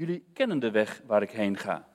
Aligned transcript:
jullie 0.00 0.24
kennen 0.32 0.58
de 0.58 0.70
weg 0.70 1.02
waar 1.06 1.22
ik 1.22 1.30
heen 1.30 1.56
ga. 1.56 1.88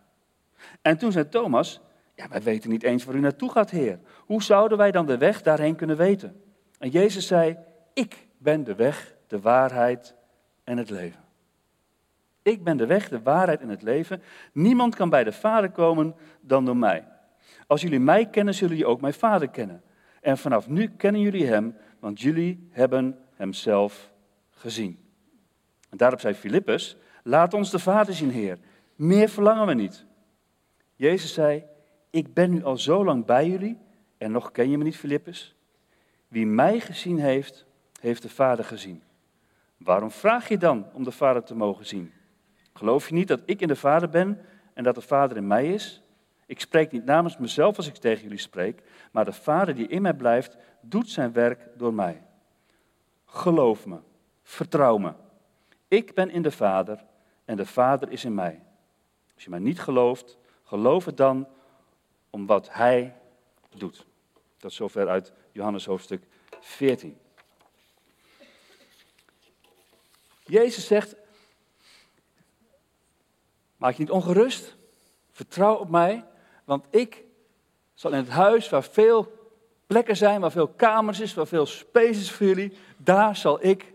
En 0.81 0.97
toen 0.97 1.11
zei 1.11 1.29
Thomas, 1.29 1.81
ja, 2.15 2.27
wij 2.27 2.41
weten 2.41 2.69
niet 2.69 2.83
eens 2.83 3.03
waar 3.03 3.15
u 3.15 3.19
naartoe 3.19 3.51
gaat, 3.51 3.69
Heer. 3.69 3.99
Hoe 4.19 4.43
zouden 4.43 4.77
wij 4.77 4.91
dan 4.91 5.05
de 5.05 5.17
weg 5.17 5.41
daarheen 5.41 5.75
kunnen 5.75 5.97
weten? 5.97 6.41
En 6.79 6.89
Jezus 6.89 7.27
zei, 7.27 7.57
ik 7.93 8.27
ben 8.37 8.63
de 8.63 8.75
weg, 8.75 9.15
de 9.27 9.39
waarheid 9.39 10.15
en 10.63 10.77
het 10.77 10.89
leven. 10.89 11.23
Ik 12.41 12.63
ben 12.63 12.77
de 12.77 12.85
weg, 12.85 13.09
de 13.09 13.21
waarheid 13.21 13.61
en 13.61 13.69
het 13.69 13.81
leven. 13.81 14.21
Niemand 14.53 14.95
kan 14.95 15.09
bij 15.09 15.23
de 15.23 15.31
Vader 15.31 15.71
komen 15.71 16.15
dan 16.41 16.65
door 16.65 16.77
mij. 16.77 17.07
Als 17.67 17.81
jullie 17.81 17.99
mij 17.99 18.29
kennen, 18.29 18.53
zullen 18.53 18.75
jullie 18.75 18.91
ook 18.91 19.01
mijn 19.01 19.13
Vader 19.13 19.49
kennen. 19.49 19.83
En 20.21 20.37
vanaf 20.37 20.67
nu 20.67 20.87
kennen 20.87 21.21
jullie 21.21 21.45
Hem, 21.45 21.77
want 21.99 22.21
jullie 22.21 22.67
hebben 22.71 23.19
Hem 23.35 23.53
zelf 23.53 24.11
gezien. 24.49 24.99
En 25.89 25.97
daarop 25.97 26.19
zei 26.19 26.33
Filippus, 26.33 26.97
laat 27.27 27.53
ons 27.53 27.71
de 27.71 27.79
Vader 27.79 28.13
zien, 28.13 28.29
Heer. 28.29 28.57
Meer 28.95 29.29
verlangen 29.29 29.67
we 29.67 29.73
niet. 29.73 30.05
Jezus 30.95 31.33
zei, 31.33 31.63
ik 32.09 32.33
ben 32.33 32.49
nu 32.49 32.63
al 32.63 32.77
zo 32.77 33.05
lang 33.05 33.25
bij 33.25 33.47
jullie 33.47 33.77
en 34.17 34.31
nog 34.31 34.51
ken 34.51 34.69
je 34.69 34.77
me 34.77 34.83
niet, 34.83 34.97
Filippus. 34.97 35.55
Wie 36.27 36.45
mij 36.45 36.79
gezien 36.79 37.19
heeft, 37.19 37.65
heeft 37.99 38.21
de 38.21 38.29
Vader 38.29 38.65
gezien. 38.65 39.03
Waarom 39.77 40.11
vraag 40.11 40.47
je 40.47 40.57
dan 40.57 40.85
om 40.93 41.03
de 41.03 41.11
Vader 41.11 41.43
te 41.43 41.55
mogen 41.55 41.85
zien? 41.85 42.13
Geloof 42.73 43.07
je 43.07 43.13
niet 43.13 43.27
dat 43.27 43.41
ik 43.45 43.61
in 43.61 43.67
de 43.67 43.75
Vader 43.75 44.09
ben 44.09 44.41
en 44.73 44.83
dat 44.83 44.95
de 44.95 45.01
Vader 45.01 45.37
in 45.37 45.47
mij 45.47 45.73
is? 45.73 46.01
Ik 46.45 46.59
spreek 46.59 46.91
niet 46.91 47.05
namens 47.05 47.37
mezelf 47.37 47.77
als 47.77 47.87
ik 47.87 47.95
tegen 47.95 48.23
jullie 48.23 48.37
spreek, 48.37 48.81
maar 49.11 49.25
de 49.25 49.33
Vader 49.33 49.75
die 49.75 49.87
in 49.87 50.01
mij 50.01 50.13
blijft, 50.13 50.57
doet 50.81 51.09
zijn 51.09 51.33
werk 51.33 51.67
door 51.77 51.93
mij. 51.93 52.21
Geloof 53.25 53.85
me, 53.85 53.97
vertrouw 54.43 54.97
me. 54.97 55.13
Ik 55.87 56.13
ben 56.13 56.29
in 56.29 56.41
de 56.41 56.51
Vader 56.51 57.03
en 57.45 57.57
de 57.57 57.65
Vader 57.65 58.11
is 58.11 58.25
in 58.25 58.33
mij. 58.33 58.63
Als 59.33 59.43
je 59.43 59.49
mij 59.49 59.59
niet 59.59 59.79
gelooft, 59.79 60.37
geloof 60.63 61.05
het 61.05 61.17
dan 61.17 61.47
om 62.29 62.45
wat 62.45 62.69
Hij 62.71 63.15
doet. 63.75 64.05
Dat 64.57 64.71
is 64.71 64.77
zover 64.77 65.07
uit 65.07 65.33
Johannes 65.51 65.85
hoofdstuk 65.85 66.23
14. 66.59 67.17
Jezus 70.45 70.87
zegt, 70.87 71.15
maak 73.77 73.93
je 73.93 73.99
niet 73.99 74.11
ongerust, 74.11 74.75
vertrouw 75.31 75.75
op 75.75 75.89
mij, 75.89 76.25
want 76.63 76.85
ik 76.89 77.23
zal 77.93 78.11
in 78.11 78.17
het 78.17 78.29
huis 78.29 78.69
waar 78.69 78.83
veel 78.83 79.33
plekken 79.87 80.17
zijn, 80.17 80.41
waar 80.41 80.51
veel 80.51 80.67
kamers 80.67 81.19
is, 81.19 81.33
waar 81.33 81.47
veel 81.47 81.65
space 81.65 82.19
is 82.19 82.31
voor 82.31 82.47
jullie, 82.47 82.77
daar 82.97 83.35
zal 83.35 83.65
ik 83.65 83.93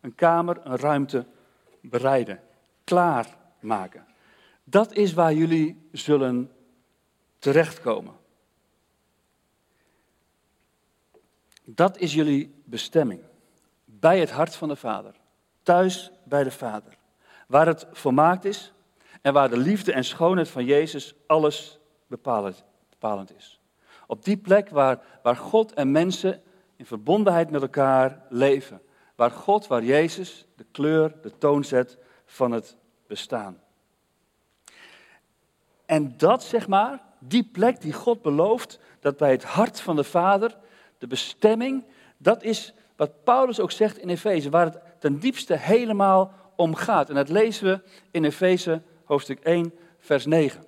een 0.00 0.14
kamer, 0.14 0.60
een 0.64 0.76
ruimte 0.76 1.26
bereiden, 1.80 2.42
klaarmaken. 2.84 4.06
Dat 4.64 4.92
is 4.92 5.12
waar 5.12 5.34
jullie 5.34 5.88
zullen 5.92 6.50
terechtkomen. 7.38 8.14
Dat 11.64 11.98
is 11.98 12.14
jullie 12.14 12.62
bestemming. 12.64 13.20
Bij 13.84 14.20
het 14.20 14.30
hart 14.30 14.56
van 14.56 14.68
de 14.68 14.76
Vader. 14.76 15.14
Thuis 15.62 16.10
bij 16.24 16.44
de 16.44 16.50
Vader. 16.50 16.96
Waar 17.46 17.66
het 17.66 17.86
volmaakt 17.92 18.44
is 18.44 18.72
en 19.22 19.32
waar 19.32 19.50
de 19.50 19.56
liefde 19.56 19.92
en 19.92 20.04
schoonheid 20.04 20.48
van 20.48 20.64
Jezus 20.64 21.14
alles 21.26 21.78
bepalend, 22.06 22.64
bepalend 22.90 23.36
is. 23.36 23.60
Op 24.06 24.24
die 24.24 24.36
plek 24.36 24.68
waar, 24.68 25.02
waar 25.22 25.36
God 25.36 25.72
en 25.72 25.90
mensen 25.90 26.42
in 26.76 26.86
verbondenheid 26.86 27.50
met 27.50 27.62
elkaar 27.62 28.22
leven. 28.28 28.82
Waar 29.14 29.30
God, 29.30 29.66
waar 29.66 29.84
Jezus 29.84 30.46
de 30.56 30.66
kleur, 30.70 31.14
de 31.22 31.38
toon 31.38 31.64
zet 31.64 31.98
van 32.34 32.52
het 32.52 32.76
bestaan. 33.06 33.60
En 35.86 36.14
dat, 36.16 36.42
zeg 36.42 36.68
maar, 36.68 37.02
die 37.18 37.48
plek 37.52 37.80
die 37.80 37.92
God 37.92 38.22
belooft, 38.22 38.78
dat 39.00 39.16
bij 39.16 39.30
het 39.30 39.44
hart 39.44 39.80
van 39.80 39.96
de 39.96 40.04
Vader, 40.04 40.56
de 40.98 41.06
bestemming, 41.06 41.84
dat 42.16 42.42
is 42.42 42.74
wat 42.96 43.24
Paulus 43.24 43.60
ook 43.60 43.70
zegt 43.70 43.98
in 43.98 44.08
Efeze, 44.08 44.50
waar 44.50 44.64
het 44.64 44.80
ten 44.98 45.18
diepste 45.18 45.56
helemaal 45.56 46.32
om 46.56 46.74
gaat. 46.74 47.08
En 47.08 47.14
dat 47.14 47.28
lezen 47.28 47.66
we 47.66 47.80
in 48.10 48.24
Efeze 48.24 48.82
hoofdstuk 49.04 49.40
1, 49.40 49.74
vers 49.98 50.26
9. 50.26 50.64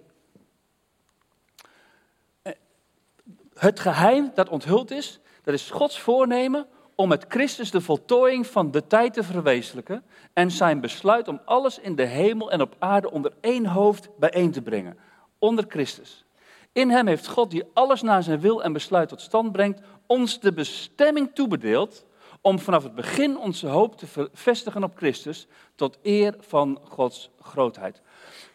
Het 3.54 3.80
geheim 3.80 4.30
dat 4.34 4.48
onthuld 4.48 4.90
is, 4.90 5.20
dat 5.42 5.54
is 5.54 5.70
Gods 5.70 6.00
voornemen 6.00 6.66
om 6.96 7.08
met 7.08 7.24
Christus 7.28 7.70
de 7.70 7.80
voltooiing 7.80 8.46
van 8.46 8.70
de 8.70 8.86
tijd 8.86 9.12
te 9.12 9.22
verwezenlijken 9.22 10.04
en 10.32 10.50
zijn 10.50 10.80
besluit 10.80 11.28
om 11.28 11.40
alles 11.44 11.78
in 11.78 11.96
de 11.96 12.04
hemel 12.04 12.50
en 12.50 12.60
op 12.60 12.76
aarde 12.78 13.10
onder 13.10 13.32
één 13.40 13.66
hoofd 13.66 14.08
bijeen 14.18 14.50
te 14.50 14.62
brengen, 14.62 14.98
onder 15.38 15.64
Christus. 15.68 16.24
In 16.72 16.90
hem 16.90 17.06
heeft 17.06 17.26
God, 17.26 17.50
die 17.50 17.64
alles 17.72 18.02
naar 18.02 18.22
zijn 18.22 18.40
wil 18.40 18.62
en 18.62 18.72
besluit 18.72 19.08
tot 19.08 19.20
stand 19.20 19.52
brengt, 19.52 19.80
ons 20.06 20.40
de 20.40 20.52
bestemming 20.52 21.30
toebedeeld 21.34 22.04
om 22.40 22.58
vanaf 22.58 22.82
het 22.82 22.94
begin 22.94 23.38
onze 23.38 23.66
hoop 23.66 23.96
te 23.96 24.28
vestigen 24.32 24.84
op 24.84 24.96
Christus 24.96 25.46
tot 25.74 25.98
eer 26.02 26.34
van 26.38 26.80
Gods 26.84 27.30
grootheid. 27.40 28.02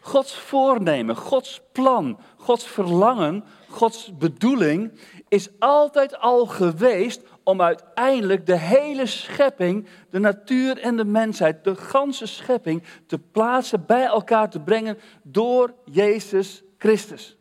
Gods 0.03 0.33
voornemen, 0.33 1.15
Gods 1.15 1.61
plan, 1.71 2.19
Gods 2.37 2.65
verlangen, 2.65 3.43
Gods 3.69 4.17
bedoeling 4.17 4.91
is 5.27 5.49
altijd 5.59 6.17
al 6.17 6.45
geweest 6.45 7.21
om 7.43 7.61
uiteindelijk 7.61 8.45
de 8.45 8.57
hele 8.57 9.05
schepping, 9.05 9.87
de 10.09 10.19
natuur 10.19 10.77
en 10.77 10.97
de 10.97 11.05
mensheid, 11.05 11.63
de 11.63 11.75
ganse 11.75 12.25
schepping 12.25 12.83
te 13.07 13.19
plaatsen, 13.19 13.85
bij 13.85 14.05
elkaar 14.05 14.49
te 14.49 14.59
brengen 14.59 14.97
door 15.23 15.73
Jezus 15.85 16.63
Christus. 16.77 17.37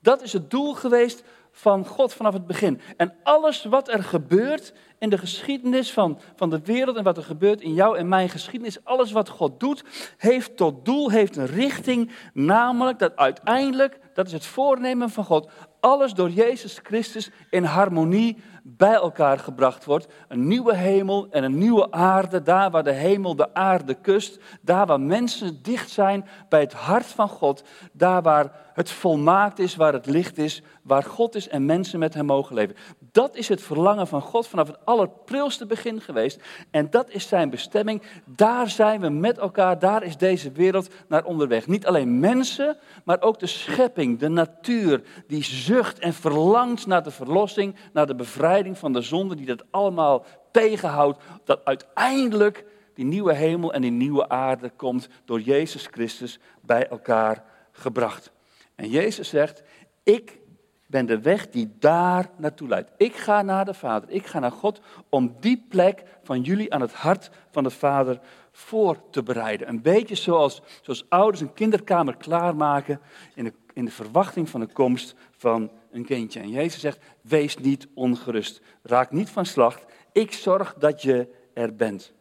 Dat 0.00 0.22
is 0.22 0.32
het 0.32 0.50
doel 0.50 0.74
geweest 0.74 1.24
van 1.58 1.86
God 1.86 2.12
vanaf 2.14 2.32
het 2.32 2.46
begin. 2.46 2.80
En 2.96 3.14
alles 3.22 3.64
wat 3.64 3.88
er 3.88 4.02
gebeurt 4.02 4.72
in 4.98 5.10
de 5.10 5.18
geschiedenis 5.18 5.92
van, 5.92 6.18
van 6.36 6.50
de 6.50 6.60
wereld 6.64 6.96
en 6.96 7.04
wat 7.04 7.16
er 7.16 7.22
gebeurt 7.22 7.60
in 7.60 7.74
jou 7.74 7.98
en 7.98 8.08
mijn 8.08 8.28
geschiedenis, 8.28 8.84
alles 8.84 9.12
wat 9.12 9.28
God 9.28 9.60
doet, 9.60 9.84
heeft 10.16 10.56
tot 10.56 10.84
doel, 10.84 11.10
heeft 11.10 11.36
een 11.36 11.46
richting, 11.46 12.10
namelijk 12.32 12.98
dat 12.98 13.16
uiteindelijk, 13.16 14.00
dat 14.14 14.26
is 14.26 14.32
het 14.32 14.46
voornemen 14.46 15.10
van 15.10 15.24
God, 15.24 15.50
alles 15.80 16.12
door 16.12 16.30
Jezus 16.30 16.80
Christus 16.82 17.30
in 17.50 17.64
harmonie 17.64 18.36
bij 18.62 18.94
elkaar 18.94 19.38
gebracht 19.38 19.84
wordt. 19.84 20.06
Een 20.28 20.48
nieuwe 20.48 20.74
hemel 20.74 21.26
en 21.30 21.44
een 21.44 21.58
nieuwe 21.58 21.90
aarde, 21.90 22.42
daar 22.42 22.70
waar 22.70 22.84
de 22.84 22.92
hemel 22.92 23.36
de 23.36 23.54
aarde 23.54 23.94
kust, 23.94 24.38
daar 24.60 24.86
waar 24.86 25.00
mensen 25.00 25.62
dicht 25.62 25.90
zijn 25.90 26.28
bij 26.48 26.60
het 26.60 26.72
hart 26.72 27.06
van 27.06 27.28
God, 27.28 27.62
daar 27.92 28.22
waar 28.22 28.52
het 28.78 28.90
volmaakt 28.90 29.58
is, 29.58 29.76
waar 29.76 29.92
het 29.92 30.06
licht 30.06 30.38
is, 30.38 30.62
waar 30.82 31.02
God 31.02 31.34
is 31.34 31.48
en 31.48 31.66
mensen 31.66 31.98
met 31.98 32.14
hem 32.14 32.26
mogen 32.26 32.54
leven. 32.54 32.76
Dat 33.12 33.36
is 33.36 33.48
het 33.48 33.62
verlangen 33.62 34.06
van 34.06 34.20
God 34.20 34.46
vanaf 34.46 34.66
het 34.66 34.78
allerprilste 34.84 35.66
begin 35.66 36.00
geweest. 36.00 36.40
En 36.70 36.90
dat 36.90 37.10
is 37.10 37.28
zijn 37.28 37.50
bestemming. 37.50 38.02
Daar 38.24 38.70
zijn 38.70 39.00
we 39.00 39.08
met 39.08 39.38
elkaar, 39.38 39.78
daar 39.78 40.02
is 40.02 40.16
deze 40.16 40.52
wereld 40.52 40.88
naar 41.08 41.24
onderweg. 41.24 41.66
Niet 41.66 41.86
alleen 41.86 42.20
mensen, 42.20 42.76
maar 43.04 43.20
ook 43.20 43.38
de 43.38 43.46
schepping, 43.46 44.18
de 44.18 44.28
natuur, 44.28 45.02
die 45.26 45.44
zucht 45.44 45.98
en 45.98 46.14
verlangt 46.14 46.86
naar 46.86 47.02
de 47.02 47.10
verlossing, 47.10 47.76
naar 47.92 48.06
de 48.06 48.14
bevrijding 48.14 48.78
van 48.78 48.92
de 48.92 49.02
zonde, 49.02 49.34
die 49.34 49.46
dat 49.46 49.64
allemaal 49.70 50.24
tegenhoudt. 50.50 51.22
Dat 51.44 51.64
uiteindelijk 51.64 52.64
die 52.94 53.04
nieuwe 53.04 53.34
hemel 53.34 53.72
en 53.72 53.82
die 53.82 53.90
nieuwe 53.90 54.28
aarde 54.28 54.70
komt 54.76 55.08
door 55.24 55.40
Jezus 55.40 55.86
Christus 55.90 56.38
bij 56.60 56.88
elkaar 56.88 57.44
gebracht. 57.72 58.36
En 58.78 58.88
Jezus 58.88 59.28
zegt, 59.28 59.62
ik 60.02 60.38
ben 60.86 61.06
de 61.06 61.20
weg 61.20 61.50
die 61.50 61.70
daar 61.78 62.30
naartoe 62.36 62.68
leidt. 62.68 62.90
Ik 62.96 63.16
ga 63.16 63.42
naar 63.42 63.64
de 63.64 63.74
Vader, 63.74 64.10
ik 64.10 64.26
ga 64.26 64.38
naar 64.38 64.52
God 64.52 64.80
om 65.08 65.36
die 65.40 65.64
plek 65.68 66.02
van 66.22 66.40
jullie 66.40 66.74
aan 66.74 66.80
het 66.80 66.92
hart 66.92 67.30
van 67.50 67.62
de 67.62 67.70
Vader 67.70 68.20
voor 68.50 69.10
te 69.10 69.22
bereiden. 69.22 69.68
Een 69.68 69.82
beetje 69.82 70.14
zoals, 70.14 70.62
zoals 70.82 71.04
ouders 71.08 71.40
een 71.40 71.52
kinderkamer 71.52 72.16
klaarmaken 72.16 73.00
in 73.34 73.44
de, 73.44 73.52
in 73.72 73.84
de 73.84 73.90
verwachting 73.90 74.48
van 74.48 74.60
de 74.60 74.72
komst 74.72 75.14
van 75.30 75.70
een 75.90 76.04
kindje. 76.04 76.40
En 76.40 76.50
Jezus 76.50 76.80
zegt, 76.80 76.98
wees 77.20 77.56
niet 77.56 77.88
ongerust, 77.94 78.60
raak 78.82 79.10
niet 79.10 79.30
van 79.30 79.46
slag, 79.46 79.80
ik 80.12 80.32
zorg 80.32 80.74
dat 80.74 81.02
je 81.02 81.34
er 81.54 81.74
bent. 81.74 82.12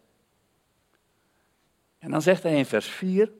En 1.99 2.11
dan 2.11 2.21
zegt 2.21 2.43
hij 2.43 2.57
in 2.57 2.65
vers 2.65 2.87
4, 2.87 3.31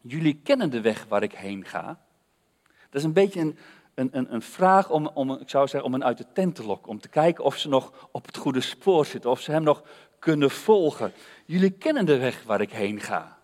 jullie 0.00 0.40
kennen 0.42 0.70
de 0.70 0.80
weg 0.80 1.04
waar 1.08 1.22
ik 1.22 1.32
heen 1.32 1.64
ga. 1.64 2.03
Dat 2.94 3.02
is 3.02 3.08
een 3.08 3.14
beetje 3.14 3.40
een, 3.40 3.56
een, 3.94 4.34
een, 4.34 4.42
vraag 4.42 4.90
om, 4.90 5.06
om, 5.06 5.32
ik 5.32 5.48
zou 5.48 5.68
zeggen, 5.68 5.88
om 5.88 5.92
hen 5.92 6.04
uit 6.04 6.18
de 6.18 6.26
tent 6.32 6.54
te 6.54 6.64
lokken. 6.64 6.90
Om 6.90 7.00
te 7.00 7.08
kijken 7.08 7.44
of 7.44 7.56
ze 7.56 7.68
nog 7.68 8.08
op 8.10 8.26
het 8.26 8.36
goede 8.36 8.60
spoor 8.60 9.06
zitten. 9.06 9.30
Of 9.30 9.40
ze 9.40 9.50
hem 9.50 9.62
nog 9.62 9.82
kunnen 10.18 10.50
volgen. 10.50 11.12
Jullie 11.44 11.70
kennen 11.70 12.06
de 12.06 12.18
weg 12.18 12.42
waar 12.42 12.60
ik 12.60 12.72
heen 12.72 13.00
ga. 13.00 13.38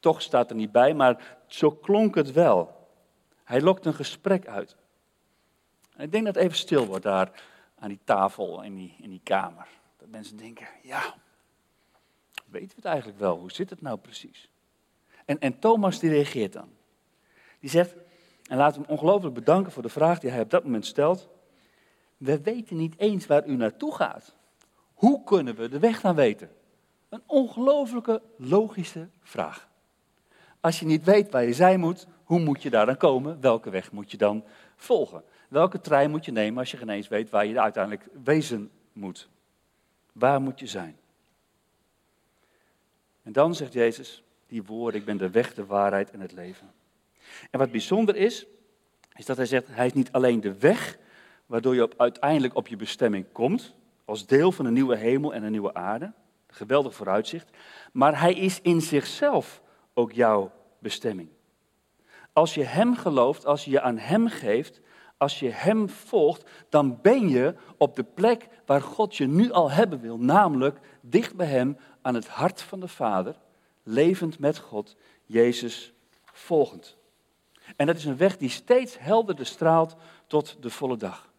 Toch 0.00 0.22
staat 0.22 0.50
er 0.50 0.56
niet 0.56 0.72
bij, 0.72 0.94
maar 0.94 1.38
zo 1.46 1.70
klonk 1.70 2.14
het 2.14 2.32
wel. 2.32 2.88
Hij 3.44 3.60
lokt 3.60 3.86
een 3.86 3.94
gesprek 3.94 4.46
uit. 4.46 4.76
En 5.96 6.04
ik 6.04 6.12
denk 6.12 6.24
dat 6.24 6.34
het 6.34 6.44
even 6.44 6.56
stil 6.56 6.86
wordt 6.86 7.04
daar 7.04 7.42
aan 7.78 7.88
die 7.88 8.00
tafel 8.04 8.62
in 8.62 8.74
die, 8.74 8.96
in 9.00 9.10
die 9.10 9.20
kamer. 9.24 9.66
Dat 9.96 10.08
mensen 10.08 10.36
denken, 10.36 10.66
ja, 10.82 11.14
weten 12.46 12.68
we 12.68 12.74
het 12.74 12.84
eigenlijk 12.84 13.18
wel? 13.18 13.38
Hoe 13.38 13.52
zit 13.52 13.70
het 13.70 13.80
nou 13.80 13.98
precies? 13.98 14.50
En, 15.24 15.38
en 15.38 15.58
Thomas 15.58 15.98
die 15.98 16.10
reageert 16.10 16.52
dan. 16.52 16.68
Die 17.60 17.70
zegt, 17.70 17.94
en 18.48 18.56
laten 18.56 18.80
we 18.80 18.86
hem 18.86 18.96
ongelooflijk 18.96 19.34
bedanken 19.34 19.72
voor 19.72 19.82
de 19.82 19.88
vraag 19.88 20.18
die 20.18 20.30
hij 20.30 20.40
op 20.40 20.50
dat 20.50 20.64
moment 20.64 20.86
stelt. 20.86 21.28
We 22.16 22.40
weten 22.42 22.76
niet 22.76 22.98
eens 22.98 23.26
waar 23.26 23.46
u 23.46 23.56
naartoe 23.56 23.94
gaat. 23.94 24.34
Hoe 24.94 25.24
kunnen 25.24 25.54
we 25.54 25.68
de 25.68 25.78
weg 25.78 26.00
dan 26.00 26.14
weten? 26.14 26.50
Een 27.08 27.22
ongelooflijke 27.26 28.22
logische 28.36 29.08
vraag. 29.22 29.68
Als 30.60 30.80
je 30.80 30.86
niet 30.86 31.04
weet 31.04 31.30
waar 31.30 31.44
je 31.44 31.52
zijn 31.52 31.80
moet, 31.80 32.06
hoe 32.24 32.40
moet 32.40 32.62
je 32.62 32.70
daar 32.70 32.86
dan 32.86 32.96
komen? 32.96 33.40
Welke 33.40 33.70
weg 33.70 33.92
moet 33.92 34.10
je 34.10 34.16
dan 34.16 34.44
volgen? 34.76 35.22
Welke 35.48 35.80
trein 35.80 36.10
moet 36.10 36.24
je 36.24 36.32
nemen 36.32 36.58
als 36.58 36.70
je 36.70 36.76
geen 36.76 36.88
eens 36.88 37.08
weet 37.08 37.30
waar 37.30 37.46
je 37.46 37.60
uiteindelijk 37.60 38.08
wezen 38.24 38.70
moet? 38.92 39.28
Waar 40.12 40.40
moet 40.40 40.60
je 40.60 40.66
zijn? 40.66 40.96
En 43.22 43.32
dan 43.32 43.54
zegt 43.54 43.72
Jezus 43.72 44.22
die 44.46 44.62
woorden, 44.62 45.00
ik 45.00 45.06
ben 45.06 45.16
de 45.16 45.30
weg, 45.30 45.54
de 45.54 45.66
waarheid 45.66 46.10
en 46.10 46.20
het 46.20 46.32
leven. 46.32 46.72
En 47.50 47.58
wat 47.58 47.70
bijzonder 47.70 48.16
is, 48.16 48.46
is 49.16 49.26
dat 49.26 49.36
hij 49.36 49.46
zegt, 49.46 49.66
hij 49.70 49.86
is 49.86 49.92
niet 49.92 50.12
alleen 50.12 50.40
de 50.40 50.58
weg 50.58 50.98
waardoor 51.46 51.74
je 51.74 51.88
uiteindelijk 51.96 52.54
op 52.54 52.68
je 52.68 52.76
bestemming 52.76 53.26
komt, 53.32 53.74
als 54.04 54.26
deel 54.26 54.52
van 54.52 54.64
een 54.64 54.72
nieuwe 54.72 54.96
hemel 54.96 55.34
en 55.34 55.42
een 55.42 55.50
nieuwe 55.50 55.74
aarde, 55.74 56.04
een 56.04 56.54
geweldig 56.54 56.94
vooruitzicht, 56.94 57.50
maar 57.92 58.20
hij 58.20 58.34
is 58.34 58.60
in 58.60 58.80
zichzelf 58.80 59.62
ook 59.94 60.12
jouw 60.12 60.52
bestemming. 60.78 61.28
Als 62.32 62.54
je 62.54 62.62
Hem 62.62 62.96
gelooft, 62.96 63.46
als 63.46 63.64
je 63.64 63.70
je 63.70 63.80
aan 63.80 63.98
Hem 63.98 64.28
geeft, 64.28 64.80
als 65.16 65.38
je 65.38 65.50
Hem 65.50 65.88
volgt, 65.88 66.50
dan 66.68 66.98
ben 67.02 67.28
je 67.28 67.54
op 67.76 67.96
de 67.96 68.04
plek 68.04 68.48
waar 68.66 68.82
God 68.82 69.16
je 69.16 69.26
nu 69.26 69.52
al 69.52 69.70
hebben 69.70 70.00
wil, 70.00 70.18
namelijk 70.18 70.78
dicht 71.00 71.34
bij 71.34 71.46
Hem 71.46 71.76
aan 72.02 72.14
het 72.14 72.28
hart 72.28 72.62
van 72.62 72.80
de 72.80 72.88
Vader, 72.88 73.38
levend 73.82 74.38
met 74.38 74.58
God, 74.58 74.96
Jezus 75.24 75.92
volgend. 76.24 76.96
En 77.76 77.86
dat 77.86 77.96
is 77.96 78.04
een 78.04 78.16
weg 78.16 78.36
die 78.36 78.50
steeds 78.50 78.96
helderder 78.98 79.46
straalt 79.46 79.96
tot 80.26 80.56
de 80.60 80.70
volle 80.70 80.96
dag. 80.96 81.32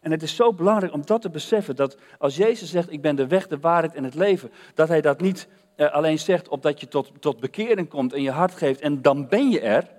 En 0.00 0.10
het 0.10 0.22
is 0.22 0.36
zo 0.36 0.52
belangrijk 0.52 0.92
om 0.92 1.06
dat 1.06 1.22
te 1.22 1.30
beseffen, 1.30 1.76
dat 1.76 1.96
als 2.18 2.36
Jezus 2.36 2.70
zegt, 2.70 2.92
ik 2.92 3.00
ben 3.00 3.16
de 3.16 3.26
weg, 3.26 3.46
de 3.46 3.58
waarheid 3.58 3.94
en 3.94 4.04
het 4.04 4.14
leven, 4.14 4.52
dat 4.74 4.88
hij 4.88 5.00
dat 5.00 5.20
niet 5.20 5.48
eh, 5.76 5.92
alleen 5.92 6.18
zegt 6.18 6.48
opdat 6.48 6.80
je 6.80 6.88
tot, 6.88 7.12
tot 7.20 7.40
bekering 7.40 7.88
komt 7.88 8.12
en 8.12 8.22
je 8.22 8.30
hart 8.30 8.54
geeft 8.54 8.80
en 8.80 9.02
dan 9.02 9.28
ben 9.28 9.50
je 9.50 9.60
er. 9.60 9.96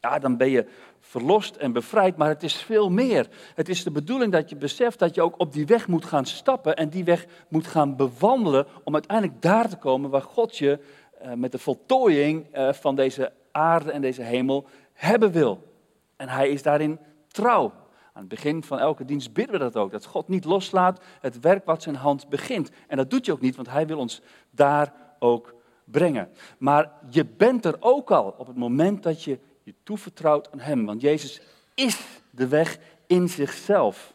Ja, 0.00 0.18
dan 0.18 0.36
ben 0.36 0.50
je 0.50 0.66
verlost 1.00 1.56
en 1.56 1.72
bevrijd, 1.72 2.16
maar 2.16 2.28
het 2.28 2.42
is 2.42 2.54
veel 2.54 2.90
meer. 2.90 3.28
Het 3.54 3.68
is 3.68 3.84
de 3.84 3.90
bedoeling 3.90 4.32
dat 4.32 4.50
je 4.50 4.56
beseft 4.56 4.98
dat 4.98 5.14
je 5.14 5.22
ook 5.22 5.40
op 5.40 5.52
die 5.52 5.66
weg 5.66 5.88
moet 5.88 6.04
gaan 6.04 6.26
stappen 6.26 6.76
en 6.76 6.88
die 6.88 7.04
weg 7.04 7.26
moet 7.48 7.66
gaan 7.66 7.96
bewandelen 7.96 8.66
om 8.84 8.94
uiteindelijk 8.94 9.42
daar 9.42 9.68
te 9.68 9.76
komen 9.76 10.10
waar 10.10 10.22
God 10.22 10.56
je 10.56 10.78
eh, 11.18 11.32
met 11.32 11.52
de 11.52 11.58
voltooiing 11.58 12.46
eh, 12.52 12.72
van 12.72 12.94
deze 12.94 13.32
aarde 13.52 13.92
en 13.92 14.00
deze 14.00 14.22
hemel 14.22 14.66
hebben 14.92 15.32
wil. 15.32 15.74
En 16.16 16.28
hij 16.28 16.48
is 16.48 16.62
daarin 16.62 16.98
trouw. 17.28 17.72
Aan 18.12 18.22
het 18.22 18.28
begin 18.28 18.62
van 18.62 18.78
elke 18.78 19.04
dienst 19.04 19.32
bidden 19.32 19.52
we 19.52 19.58
dat 19.58 19.76
ook. 19.76 19.90
Dat 19.90 20.04
God 20.04 20.28
niet 20.28 20.44
loslaat 20.44 21.00
het 21.20 21.40
werk 21.40 21.64
wat 21.64 21.82
zijn 21.82 21.94
hand 21.94 22.28
begint. 22.28 22.70
En 22.88 22.96
dat 22.96 23.10
doet 23.10 23.26
hij 23.26 23.34
ook 23.34 23.40
niet, 23.40 23.56
want 23.56 23.70
hij 23.70 23.86
wil 23.86 23.98
ons 23.98 24.22
daar 24.50 24.92
ook 25.18 25.54
brengen. 25.84 26.30
Maar 26.58 26.92
je 27.10 27.26
bent 27.26 27.64
er 27.64 27.76
ook 27.80 28.10
al 28.10 28.34
op 28.38 28.46
het 28.46 28.56
moment 28.56 29.02
dat 29.02 29.22
je 29.24 29.38
je 29.62 29.74
toevertrouwt 29.82 30.52
aan 30.52 30.60
hem. 30.60 30.86
Want 30.86 31.00
Jezus 31.00 31.40
is 31.74 32.22
de 32.30 32.48
weg 32.48 32.78
in 33.06 33.28
zichzelf. 33.28 34.14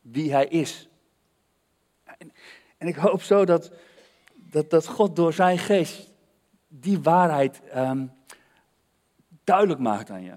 Wie 0.00 0.32
hij 0.32 0.46
is. 0.46 0.88
En, 2.78 2.88
ik 2.88 2.96
hoop 2.96 3.22
zo 3.22 3.44
dat, 3.44 3.70
dat, 4.34 4.70
dat 4.70 4.86
God 4.86 5.16
door 5.16 5.32
zijn 5.32 5.58
geest 5.58 6.12
die 6.68 7.00
waarheid 7.00 7.60
um, 7.76 8.12
duidelijk 9.44 9.80
maakt 9.80 10.10
aan 10.10 10.22
je. 10.22 10.34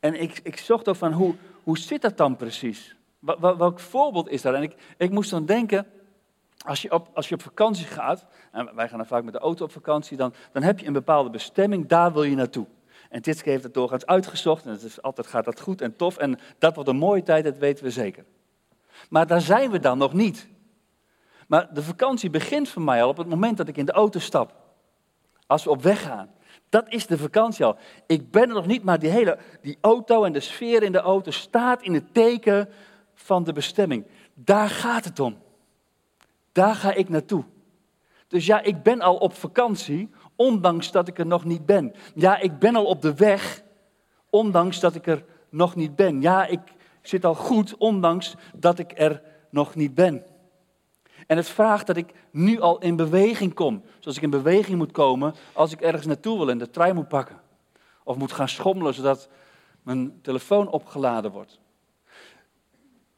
En 0.00 0.20
ik, 0.20 0.40
ik 0.42 0.56
zocht 0.56 0.88
ook 0.88 0.96
van 0.96 1.12
hoe, 1.12 1.34
hoe 1.62 1.78
zit 1.78 2.02
dat 2.02 2.16
dan 2.16 2.36
precies? 2.36 2.96
Wel, 3.18 3.56
welk 3.56 3.80
voorbeeld 3.80 4.28
is 4.28 4.42
dat? 4.42 4.54
En 4.54 4.62
ik, 4.62 4.74
ik 4.96 5.10
moest 5.10 5.30
dan 5.30 5.46
denken, 5.46 5.86
als 6.64 6.82
je, 6.82 6.92
op, 6.92 7.08
als 7.14 7.28
je 7.28 7.34
op 7.34 7.42
vakantie 7.42 7.86
gaat, 7.86 8.24
en 8.52 8.74
wij 8.74 8.88
gaan 8.88 8.98
dan 8.98 9.06
vaak 9.06 9.24
met 9.24 9.32
de 9.32 9.38
auto 9.38 9.64
op 9.64 9.72
vakantie, 9.72 10.16
dan, 10.16 10.34
dan 10.52 10.62
heb 10.62 10.78
je 10.78 10.86
een 10.86 10.92
bepaalde 10.92 11.30
bestemming, 11.30 11.86
daar 11.86 12.12
wil 12.12 12.22
je 12.22 12.34
naartoe. 12.34 12.66
En 13.08 13.22
Titske 13.22 13.50
heeft 13.50 13.62
het 13.62 13.74
doorgaans 13.74 14.06
uitgezocht 14.06 14.64
en 14.64 14.70
het 14.70 14.82
is, 14.82 15.02
altijd 15.02 15.26
gaat 15.26 15.44
dat 15.44 15.60
goed 15.60 15.80
en 15.80 15.96
tof 15.96 16.16
en 16.16 16.38
dat 16.58 16.74
wordt 16.74 16.90
een 16.90 16.96
mooie 16.96 17.22
tijd, 17.22 17.44
dat 17.44 17.58
weten 17.58 17.84
we 17.84 17.90
zeker. 17.90 18.24
Maar 19.08 19.26
daar 19.26 19.40
zijn 19.40 19.70
we 19.70 19.78
dan 19.78 19.98
nog 19.98 20.12
niet. 20.12 20.48
Maar 21.46 21.74
de 21.74 21.82
vakantie 21.82 22.30
begint 22.30 22.68
voor 22.68 22.82
mij 22.82 23.02
al 23.02 23.08
op 23.08 23.16
het 23.16 23.28
moment 23.28 23.56
dat 23.56 23.68
ik 23.68 23.76
in 23.76 23.84
de 23.84 23.92
auto 23.92 24.18
stap. 24.18 24.54
Als 25.46 25.64
we 25.64 25.70
op 25.70 25.82
weg 25.82 26.02
gaan. 26.02 26.30
Dat 26.70 26.88
is 26.88 27.06
de 27.06 27.18
vakantie 27.18 27.64
al. 27.64 27.76
Ik 28.06 28.30
ben 28.30 28.42
er 28.42 28.54
nog 28.54 28.66
niet, 28.66 28.82
maar 28.82 28.98
die 28.98 29.10
hele 29.10 29.38
die 29.62 29.78
auto 29.80 30.24
en 30.24 30.32
de 30.32 30.40
sfeer 30.40 30.82
in 30.82 30.92
de 30.92 31.00
auto 31.00 31.30
staat 31.30 31.82
in 31.82 31.94
het 31.94 32.14
teken 32.14 32.68
van 33.14 33.44
de 33.44 33.52
bestemming. 33.52 34.06
Daar 34.34 34.68
gaat 34.68 35.04
het 35.04 35.20
om. 35.20 35.38
Daar 36.52 36.74
ga 36.74 36.94
ik 36.94 37.08
naartoe. 37.08 37.44
Dus 38.28 38.46
ja, 38.46 38.60
ik 38.60 38.82
ben 38.82 39.00
al 39.00 39.16
op 39.16 39.34
vakantie, 39.34 40.10
ondanks 40.36 40.90
dat 40.90 41.08
ik 41.08 41.18
er 41.18 41.26
nog 41.26 41.44
niet 41.44 41.66
ben. 41.66 41.94
Ja, 42.14 42.38
ik 42.38 42.58
ben 42.58 42.76
al 42.76 42.84
op 42.84 43.02
de 43.02 43.14
weg, 43.14 43.62
ondanks 44.30 44.80
dat 44.80 44.94
ik 44.94 45.06
er 45.06 45.24
nog 45.48 45.76
niet 45.76 45.96
ben. 45.96 46.20
Ja, 46.20 46.46
ik 46.46 46.60
zit 47.02 47.24
al 47.24 47.34
goed, 47.34 47.76
ondanks 47.76 48.34
dat 48.54 48.78
ik 48.78 48.98
er 48.98 49.22
nog 49.50 49.74
niet 49.74 49.94
ben. 49.94 50.24
En 51.26 51.36
het 51.36 51.48
vraagt 51.48 51.86
dat 51.86 51.96
ik 51.96 52.12
nu 52.30 52.60
al 52.60 52.78
in 52.78 52.96
beweging 52.96 53.54
kom. 53.54 53.82
Zoals 53.98 54.16
ik 54.16 54.22
in 54.22 54.30
beweging 54.30 54.78
moet 54.78 54.92
komen 54.92 55.34
als 55.52 55.72
ik 55.72 55.80
ergens 55.80 56.06
naartoe 56.06 56.38
wil 56.38 56.50
en 56.50 56.58
de 56.58 56.70
trein 56.70 56.94
moet 56.94 57.08
pakken. 57.08 57.40
Of 58.04 58.16
moet 58.16 58.32
gaan 58.32 58.48
schommelen 58.48 58.94
zodat 58.94 59.28
mijn 59.82 60.18
telefoon 60.22 60.68
opgeladen 60.68 61.30
wordt. 61.30 61.60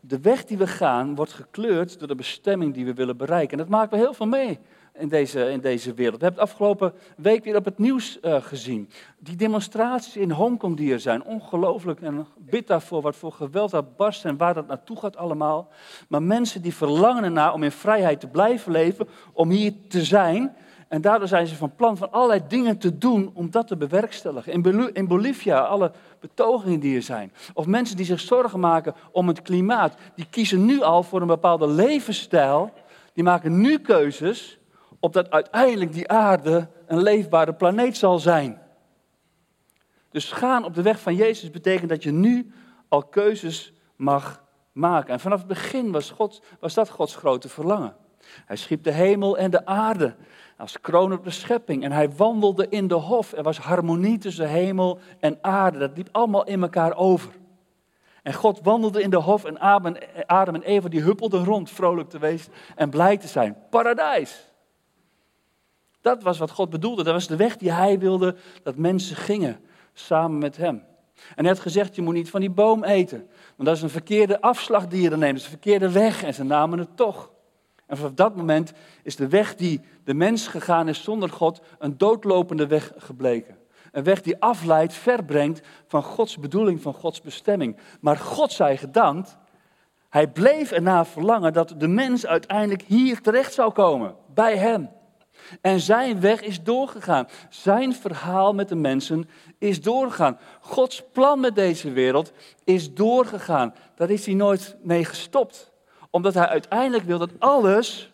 De 0.01 0.21
weg 0.21 0.45
die 0.45 0.59
we 0.59 0.67
gaan 0.67 1.15
wordt 1.15 1.33
gekleurd 1.33 1.99
door 1.99 2.09
de 2.09 2.15
bestemming 2.15 2.75
die 2.75 2.85
we 2.85 2.95
willen 2.95 3.17
bereiken. 3.17 3.53
En 3.53 3.59
dat 3.59 3.69
maakt 3.69 3.91
me 3.91 3.97
heel 3.97 4.15
veel 4.15 4.27
mee 4.27 4.59
in 4.99 5.09
deze, 5.09 5.51
in 5.51 5.61
deze 5.61 5.95
wereld. 5.95 6.19
We 6.19 6.25
hebben 6.25 6.43
het 6.43 6.51
afgelopen 6.51 6.93
week 7.17 7.45
weer 7.45 7.57
op 7.57 7.65
het 7.65 7.79
nieuws 7.79 8.19
uh, 8.23 8.43
gezien. 8.43 8.91
Die 9.19 9.37
demonstraties 9.37 10.17
in 10.17 10.31
Hongkong 10.31 10.77
die 10.77 10.93
er 10.93 11.01
zijn, 11.01 11.25
ongelooflijk. 11.25 12.01
En 12.01 12.27
bid 12.37 12.67
daarvoor 12.67 13.03
wat 13.03 13.17
voor 13.17 13.33
geweld 13.33 13.71
dat 13.71 13.97
barst 13.97 14.25
en 14.25 14.37
waar 14.37 14.55
dat 14.55 14.67
naartoe 14.67 14.97
gaat 14.97 15.17
allemaal. 15.17 15.69
Maar 16.09 16.23
mensen 16.23 16.63
die 16.63 16.75
verlangen 16.75 17.25
ernaar 17.25 17.53
om 17.53 17.63
in 17.63 17.71
vrijheid 17.71 18.21
te 18.21 18.27
blijven 18.27 18.73
leven, 18.73 19.09
om 19.33 19.51
hier 19.51 19.73
te 19.89 20.05
zijn. 20.05 20.55
En 20.89 21.01
daardoor 21.01 21.29
zijn 21.29 21.47
ze 21.47 21.57
van 21.57 21.75
plan 21.77 21.97
van 21.97 22.13
allerlei 22.13 22.41
dingen 22.49 22.79
te 22.79 22.99
doen 22.99 23.31
om 23.35 23.51
dat 23.51 23.67
te 23.67 23.77
bewerkstelligen. 23.77 24.53
In, 24.53 24.95
in 24.95 25.07
Bolivia, 25.07 25.59
alle 25.59 25.93
betogingen 26.21 26.81
die 26.81 26.97
er 26.97 27.03
zijn. 27.03 27.33
Of 27.55 27.67
mensen 27.67 27.97
die 27.97 28.07
zich 28.07 28.21
zorgen 28.21 28.61
maken 28.61 28.95
om 29.13 29.29
het 29.29 29.43
klimaat. 29.43 29.95
Die 30.15 30.27
kiezen 30.31 30.65
nu 30.65 30.83
al 30.83 31.03
voor 31.03 31.21
een 31.21 31.27
bepaalde 31.27 31.69
levensstijl. 31.69 32.73
Die 33.13 33.25
maken 33.25 33.61
nu 33.61 33.79
keuzes 33.79 34.61
opdat 35.03 35.31
uiteindelijk 35.31 35.93
die 35.93 36.09
aarde 36.09 36.69
een 36.87 37.03
leefbare 37.03 37.55
planeet 37.55 37.97
zal 37.97 38.19
zijn. 38.19 38.61
Dus 40.11 40.33
gaan 40.33 40.65
op 40.65 40.75
de 40.75 40.83
weg 40.83 41.01
van 41.01 41.15
Jezus 41.15 41.51
betekent 41.51 41.89
dat 41.89 42.03
je 42.03 42.13
nu 42.13 42.53
al 42.89 43.03
keuzes 43.03 43.73
mag 43.97 44.45
maken. 44.73 45.13
En 45.13 45.21
vanaf 45.21 45.39
het 45.39 45.49
begin 45.49 45.93
was, 45.93 46.11
God, 46.11 46.43
was 46.61 46.75
dat 46.75 46.89
Gods 46.89 47.17
grote 47.17 47.49
verlangen. 47.49 47.97
Hij 48.25 48.57
schiep 48.57 48.85
de 48.85 48.91
hemel 48.91 49.39
en 49.39 49.51
de 49.51 49.67
aarde 49.67 50.15
als 50.57 50.81
kroon 50.81 51.13
op 51.13 51.25
de 51.25 51.31
schepping. 51.31 51.85
En 51.85 51.93
hij 51.93 52.11
wandelde 52.11 52.67
in 52.69 52.89
de 52.89 52.95
hof. 52.95 53.33
Er 53.33 53.43
was 53.43 53.59
harmonie 53.59 54.19
tussen 54.19 54.49
hemel 54.49 54.99
en 55.21 55.39
aarde. 55.41 55.79
Dat 55.79 55.97
liep 55.97 56.09
allemaal 56.13 56.45
in 56.45 56.63
elkaar 56.63 56.97
over. 56.97 57.33
En 58.23 58.35
God 58.35 58.61
wandelde 58.63 59.03
in 59.03 59.11
de 59.11 59.17
hof 59.17 59.45
en 59.45 59.59
Adam 60.27 60.55
en 60.55 60.63
Eva 60.63 60.89
die 60.89 61.03
huppelden 61.03 61.45
rond, 61.45 61.71
vrolijk 61.71 62.09
te 62.09 62.19
wezen 62.19 62.53
en 62.77 62.91
blij 62.91 63.17
te 63.17 63.29
zijn. 63.29 63.57
Paradijs. 63.71 64.52
Dat 66.03 66.23
was 66.23 66.39
wat 66.39 66.51
God 66.51 66.71
bedoelde. 66.71 67.03
Dat 67.03 67.13
was 67.13 67.27
de 67.27 67.37
weg 67.37 67.57
die 67.57 67.73
hij 67.73 67.99
wilde 67.99 68.37
dat 68.63 68.77
mensen 68.77 69.17
gingen 69.17 69.61
samen 69.93 70.39
met 70.39 70.57
hem. 70.57 70.83
En 71.15 71.45
hij 71.45 71.49
had 71.49 71.61
gezegd, 71.61 71.95
je 71.95 72.03
moet 72.03 72.15
niet 72.15 72.31
van 72.31 72.41
die 72.41 72.51
boom 72.51 72.85
eten. 72.85 73.19
Want 73.57 73.69
dat 73.69 73.77
is 73.77 73.83
een 73.83 73.91
verkeerde 73.91 74.41
afslag 74.41 74.87
die 74.87 75.03
je 75.03 75.11
dan 75.11 75.19
neemt. 75.19 75.33
Dat 75.33 75.41
is 75.41 75.53
een 75.53 75.59
verkeerde 75.61 75.91
weg. 75.91 76.23
En 76.23 76.35
ze 76.35 76.45
namen 76.45 76.79
het 76.79 76.97
toch. 76.97 77.31
En 77.87 77.97
vanaf 77.97 78.13
dat 78.13 78.37
moment 78.37 78.73
is 79.03 79.17
de 79.17 79.29
weg 79.29 79.55
die 79.55 79.81
de 80.05 80.15
mens 80.15 80.47
gegaan 80.47 80.89
is 80.89 81.03
zonder 81.03 81.29
God 81.29 81.61
een 81.79 81.99
doodlopende 81.99 82.67
weg 82.67 82.93
gebleken. 82.97 83.57
Een 83.93 84.05
weg 84.05 84.23
die 84.23 84.41
afleidt, 84.41 84.95
verbrengt 84.95 85.61
van 85.87 86.03
Gods 86.03 86.39
bedoeling, 86.39 86.83
van 86.83 86.95
Gods 86.95 87.21
bestemming. 87.21 87.77
Maar 88.01 88.17
God 88.17 88.53
zij 88.53 88.77
gedankt, 88.77 89.37
hij 90.09 90.29
bleef 90.29 90.71
ernaar 90.71 91.07
verlangen 91.07 91.53
dat 91.53 91.75
de 91.79 91.89
mens 91.89 92.27
uiteindelijk 92.27 92.83
hier 92.83 93.21
terecht 93.21 93.53
zou 93.53 93.73
komen, 93.73 94.15
bij 94.35 94.57
hem. 94.57 94.91
En 95.61 95.81
zijn 95.81 96.21
weg 96.21 96.41
is 96.41 96.63
doorgegaan. 96.63 97.29
Zijn 97.51 97.95
verhaal 97.95 98.55
met 98.55 98.69
de 98.69 98.75
mensen 98.75 99.29
is 99.59 99.83
doorgegaan. 99.83 100.39
Gods 100.61 101.03
plan 101.13 101.41
met 101.41 101.55
deze 101.55 101.91
wereld 101.91 102.33
is 102.65 102.95
doorgegaan. 102.95 103.75
Daar 103.95 104.11
is 104.11 104.27
hij 104.27 104.35
nooit 104.35 104.77
mee 104.83 105.05
gestopt. 105.05 105.73
Omdat 106.11 106.35
hij 106.35 106.47
uiteindelijk 106.47 107.05
wil 107.05 107.19
dat 107.19 107.31
alles 107.39 108.13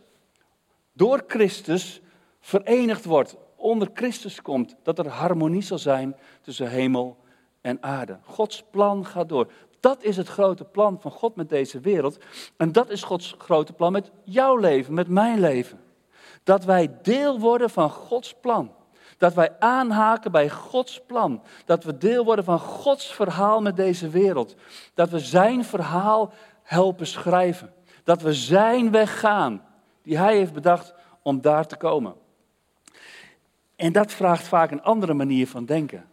door 0.93 1.25
Christus 1.27 2.01
verenigd 2.41 3.05
wordt. 3.05 3.37
onder 3.57 3.91
Christus 3.95 4.43
komt, 4.43 4.75
dat 4.83 4.99
er 4.99 5.09
harmonie 5.09 5.63
zal 5.63 5.79
zijn 5.79 6.17
tussen 6.41 6.69
hemel 6.69 7.17
en 7.61 7.79
aarde. 7.81 8.19
Gods 8.25 8.65
plan 8.71 9.07
gaat 9.07 9.29
door. 9.29 9.51
Dat 9.81 10.03
is 10.03 10.17
het 10.17 10.29
grote 10.29 10.65
plan 10.65 11.01
van 11.01 11.11
God 11.11 11.37
met 11.37 11.49
deze 11.49 11.81
wereld. 11.81 12.19
En 12.57 12.73
dat 12.73 12.91
is 12.91 13.03
Gods 13.03 13.35
grote 13.39 13.73
plan 13.73 13.93
met 13.93 14.11
jouw 14.25 14.57
leven, 14.57 14.95
met 14.95 15.09
mijn 15.09 15.41
leven. 15.41 15.81
Dat 16.49 16.65
wij 16.65 16.91
deel 17.03 17.39
worden 17.39 17.71
van 17.71 17.91
Gods 17.91 18.35
plan. 18.41 18.75
Dat 19.19 19.35
wij 19.35 19.57
aanhaken 19.59 20.33
bij 20.33 20.51
Gods 20.51 21.01
plan. 21.07 21.43
Dat 21.65 21.85
we 21.85 21.99
deel 21.99 22.25
worden 22.25 22.45
van 22.45 22.59
Gods 22.59 23.15
verhaal 23.15 23.61
met 23.61 23.77
deze 23.77 24.09
wereld. 24.09 24.55
Dat 24.95 25.11
we 25.11 25.19
Zijn 25.19 25.65
verhaal 25.65 26.33
helpen 26.63 27.07
schrijven. 27.07 27.73
Dat 28.05 28.23
we 28.23 28.35
Zijn 28.35 28.91
weg 28.91 29.21
gaan, 29.21 29.65
die 30.03 30.19
Hij 30.19 30.37
heeft 30.37 30.53
bedacht 30.53 30.95
om 31.23 31.41
daar 31.41 31.67
te 31.67 31.77
komen. 31.77 32.15
En 33.77 33.93
dat 33.93 34.13
vraagt 34.13 34.49
vaak 34.49 34.71
een 34.71 34.83
andere 34.83 35.15
manier 35.15 35.49
van 35.49 35.65
denken. 35.65 36.09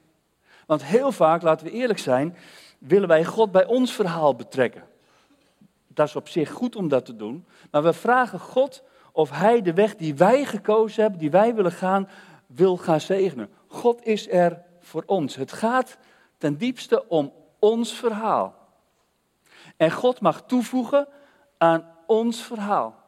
Want 0.66 0.84
heel 0.84 1.12
vaak, 1.12 1.42
laten 1.42 1.66
we 1.66 1.72
eerlijk 1.72 2.00
zijn, 2.00 2.38
willen 2.78 3.08
wij 3.08 3.26
God 3.26 3.52
bij 3.52 3.66
ons 3.66 3.94
verhaal 3.94 4.36
betrekken. 4.36 4.84
Dat 5.88 6.08
is 6.08 6.16
op 6.16 6.28
zich 6.28 6.52
goed 6.52 6.76
om 6.76 6.88
dat 6.88 7.06
te 7.06 7.16
doen. 7.16 7.46
Maar 7.72 7.84
we 7.84 7.94
vragen 7.94 8.40
God 8.40 8.84
of 9.16 9.30
Hij 9.32 9.62
de 9.62 9.74
weg 9.74 9.96
die 9.96 10.16
wij 10.16 10.46
gekozen 10.46 11.02
hebben, 11.02 11.20
die 11.20 11.32
wij 11.32 11.56
willen 11.56 11.72
gaan, 11.72 12.10
wil 12.46 12.78
gaan 12.78 13.02
zegenen. 13.02 13.50
God 13.68 14.06
is 14.06 14.30
er 14.30 14.62
voor 14.80 15.04
ons. 15.06 15.36
Het 15.36 15.52
gaat 15.52 15.98
ten 16.38 16.58
diepste 16.58 17.08
om 17.08 17.34
ons 17.60 17.94
verhaal. 17.94 18.56
En 19.78 19.92
God 19.92 20.22
mag 20.22 20.44
toevoegen 20.46 21.08
aan 21.58 21.86
ons 22.06 22.42
verhaal. 22.42 23.04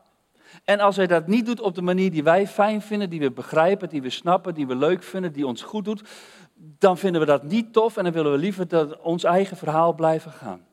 En 0.64 0.80
als 0.80 0.96
hij 0.96 1.08
dat 1.08 1.28
niet 1.28 1.46
doet 1.46 1.62
op 1.62 1.76
de 1.76 1.82
manier 1.82 2.12
die 2.12 2.24
wij 2.24 2.48
fijn 2.48 2.82
vinden, 2.82 3.10
die 3.10 3.20
we 3.20 3.32
begrijpen, 3.32 3.90
die 3.90 4.02
we 4.02 4.10
snappen, 4.10 4.54
die 4.54 4.68
we 4.68 4.76
leuk 4.76 5.04
vinden, 5.04 5.34
die 5.34 5.48
ons 5.48 5.62
goed 5.62 5.86
doet, 5.86 6.10
dan 6.56 6.98
vinden 6.98 7.22
we 7.22 7.28
dat 7.28 7.44
niet 7.44 7.74
tof 7.74 7.98
en 7.98 8.04
dan 8.04 8.14
willen 8.14 8.32
we 8.32 8.38
liever 8.38 8.68
dat 8.68 9.02
ons 9.02 9.24
eigen 9.24 9.58
verhaal 9.58 9.94
blijven 9.94 10.32
gaan. 10.32 10.66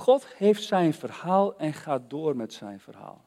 God 0.00 0.26
heeft 0.36 0.62
zijn 0.62 0.94
verhaal 0.94 1.56
en 1.58 1.72
gaat 1.72 2.10
door 2.10 2.36
met 2.36 2.52
zijn 2.52 2.80
verhaal. 2.80 3.24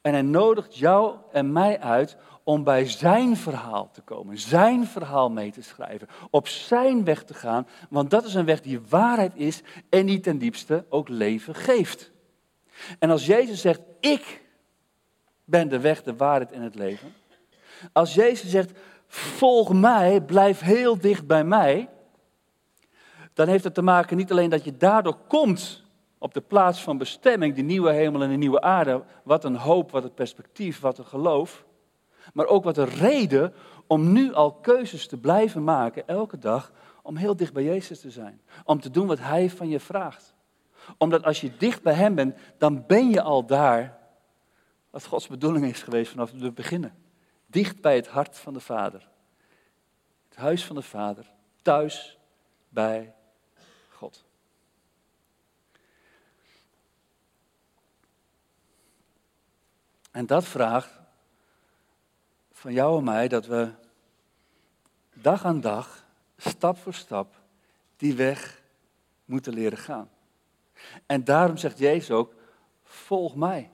En 0.00 0.12
hij 0.12 0.22
nodigt 0.22 0.76
jou 0.76 1.16
en 1.32 1.52
mij 1.52 1.80
uit 1.80 2.16
om 2.42 2.64
bij 2.64 2.88
zijn 2.88 3.36
verhaal 3.36 3.90
te 3.90 4.00
komen, 4.00 4.38
zijn 4.38 4.86
verhaal 4.86 5.30
mee 5.30 5.52
te 5.52 5.62
schrijven, 5.62 6.08
op 6.30 6.48
zijn 6.48 7.04
weg 7.04 7.24
te 7.24 7.34
gaan, 7.34 7.66
want 7.90 8.10
dat 8.10 8.24
is 8.24 8.34
een 8.34 8.44
weg 8.44 8.60
die 8.60 8.80
waarheid 8.88 9.32
is 9.34 9.62
en 9.88 10.06
die 10.06 10.20
ten 10.20 10.38
diepste 10.38 10.84
ook 10.88 11.08
leven 11.08 11.54
geeft. 11.54 12.10
En 12.98 13.10
als 13.10 13.26
Jezus 13.26 13.60
zegt, 13.60 13.80
ik 14.00 14.42
ben 15.44 15.68
de 15.68 15.80
weg, 15.80 16.02
de 16.02 16.16
waarheid 16.16 16.52
en 16.52 16.62
het 16.62 16.74
leven, 16.74 17.14
als 17.92 18.14
Jezus 18.14 18.50
zegt, 18.50 18.78
volg 19.06 19.72
mij, 19.72 20.20
blijf 20.20 20.60
heel 20.60 20.98
dicht 20.98 21.26
bij 21.26 21.44
mij, 21.44 21.88
dan 23.34 23.48
heeft 23.48 23.64
het 23.64 23.74
te 23.74 23.82
maken 23.82 24.16
niet 24.16 24.30
alleen 24.30 24.50
dat 24.50 24.64
je 24.64 24.76
daardoor 24.76 25.16
komt 25.28 25.82
op 26.22 26.34
de 26.34 26.40
plaats 26.40 26.82
van 26.82 26.98
bestemming, 26.98 27.54
die 27.54 27.64
nieuwe 27.64 27.92
hemel 27.92 28.22
en 28.22 28.30
de 28.30 28.36
nieuwe 28.36 28.60
aarde, 28.60 29.04
wat 29.24 29.44
een 29.44 29.56
hoop, 29.56 29.90
wat 29.90 30.04
een 30.04 30.14
perspectief, 30.14 30.80
wat 30.80 30.98
een 30.98 31.06
geloof, 31.06 31.64
maar 32.32 32.46
ook 32.46 32.64
wat 32.64 32.76
een 32.76 32.88
reden 32.88 33.54
om 33.86 34.12
nu 34.12 34.32
al 34.32 34.52
keuzes 34.52 35.06
te 35.06 35.18
blijven 35.18 35.64
maken, 35.64 36.08
elke 36.08 36.38
dag, 36.38 36.72
om 37.02 37.16
heel 37.16 37.36
dicht 37.36 37.52
bij 37.52 37.62
Jezus 37.62 38.00
te 38.00 38.10
zijn. 38.10 38.40
Om 38.64 38.80
te 38.80 38.90
doen 38.90 39.06
wat 39.06 39.18
Hij 39.18 39.50
van 39.50 39.68
je 39.68 39.80
vraagt. 39.80 40.34
Omdat 40.98 41.24
als 41.24 41.40
je 41.40 41.56
dicht 41.56 41.82
bij 41.82 41.94
Hem 41.94 42.14
bent, 42.14 42.38
dan 42.58 42.86
ben 42.86 43.10
je 43.10 43.22
al 43.22 43.46
daar 43.46 43.98
wat 44.90 45.04
Gods 45.04 45.26
bedoeling 45.26 45.64
is 45.64 45.82
geweest 45.82 46.10
vanaf 46.10 46.32
het 46.32 46.54
beginnen. 46.54 46.94
Dicht 47.46 47.80
bij 47.80 47.96
het 47.96 48.08
hart 48.08 48.38
van 48.38 48.52
de 48.52 48.60
Vader. 48.60 49.08
Het 50.28 50.36
huis 50.36 50.64
van 50.64 50.76
de 50.76 50.82
Vader. 50.82 51.32
Thuis 51.62 52.18
bij 52.68 53.14
God. 53.88 54.24
En 60.12 60.26
dat 60.26 60.44
vraagt 60.44 61.00
van 62.52 62.72
jou 62.72 62.98
en 62.98 63.04
mij 63.04 63.28
dat 63.28 63.46
we 63.46 63.70
dag 65.12 65.44
aan 65.44 65.60
dag, 65.60 66.04
stap 66.36 66.78
voor 66.78 66.94
stap, 66.94 67.34
die 67.96 68.14
weg 68.14 68.62
moeten 69.24 69.52
leren 69.52 69.78
gaan. 69.78 70.10
En 71.06 71.24
daarom 71.24 71.56
zegt 71.56 71.78
Jezus 71.78 72.10
ook, 72.10 72.34
volg 72.82 73.34
mij. 73.34 73.70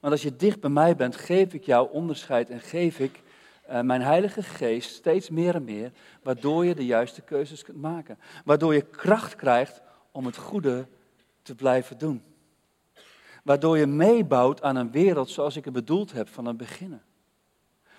Want 0.00 0.12
als 0.12 0.22
je 0.22 0.36
dicht 0.36 0.60
bij 0.60 0.70
mij 0.70 0.96
bent, 0.96 1.16
geef 1.16 1.54
ik 1.54 1.64
jou 1.64 1.90
onderscheid 1.90 2.50
en 2.50 2.60
geef 2.60 2.98
ik 2.98 3.22
uh, 3.70 3.80
mijn 3.80 4.02
Heilige 4.02 4.42
Geest 4.42 4.94
steeds 4.94 5.30
meer 5.30 5.54
en 5.54 5.64
meer, 5.64 5.92
waardoor 6.22 6.64
je 6.64 6.74
de 6.74 6.86
juiste 6.86 7.20
keuzes 7.20 7.62
kunt 7.62 7.80
maken. 7.80 8.18
Waardoor 8.44 8.74
je 8.74 8.82
kracht 8.82 9.36
krijgt 9.36 9.82
om 10.10 10.26
het 10.26 10.36
goede 10.36 10.86
te 11.42 11.54
blijven 11.54 11.98
doen. 11.98 12.29
Waardoor 13.44 13.78
je 13.78 13.86
meebouwt 13.86 14.62
aan 14.62 14.76
een 14.76 14.90
wereld 14.90 15.30
zoals 15.30 15.56
ik 15.56 15.64
het 15.64 15.74
bedoeld 15.74 16.12
heb 16.12 16.28
van 16.28 16.44
het 16.44 16.56
beginnen. 16.56 17.02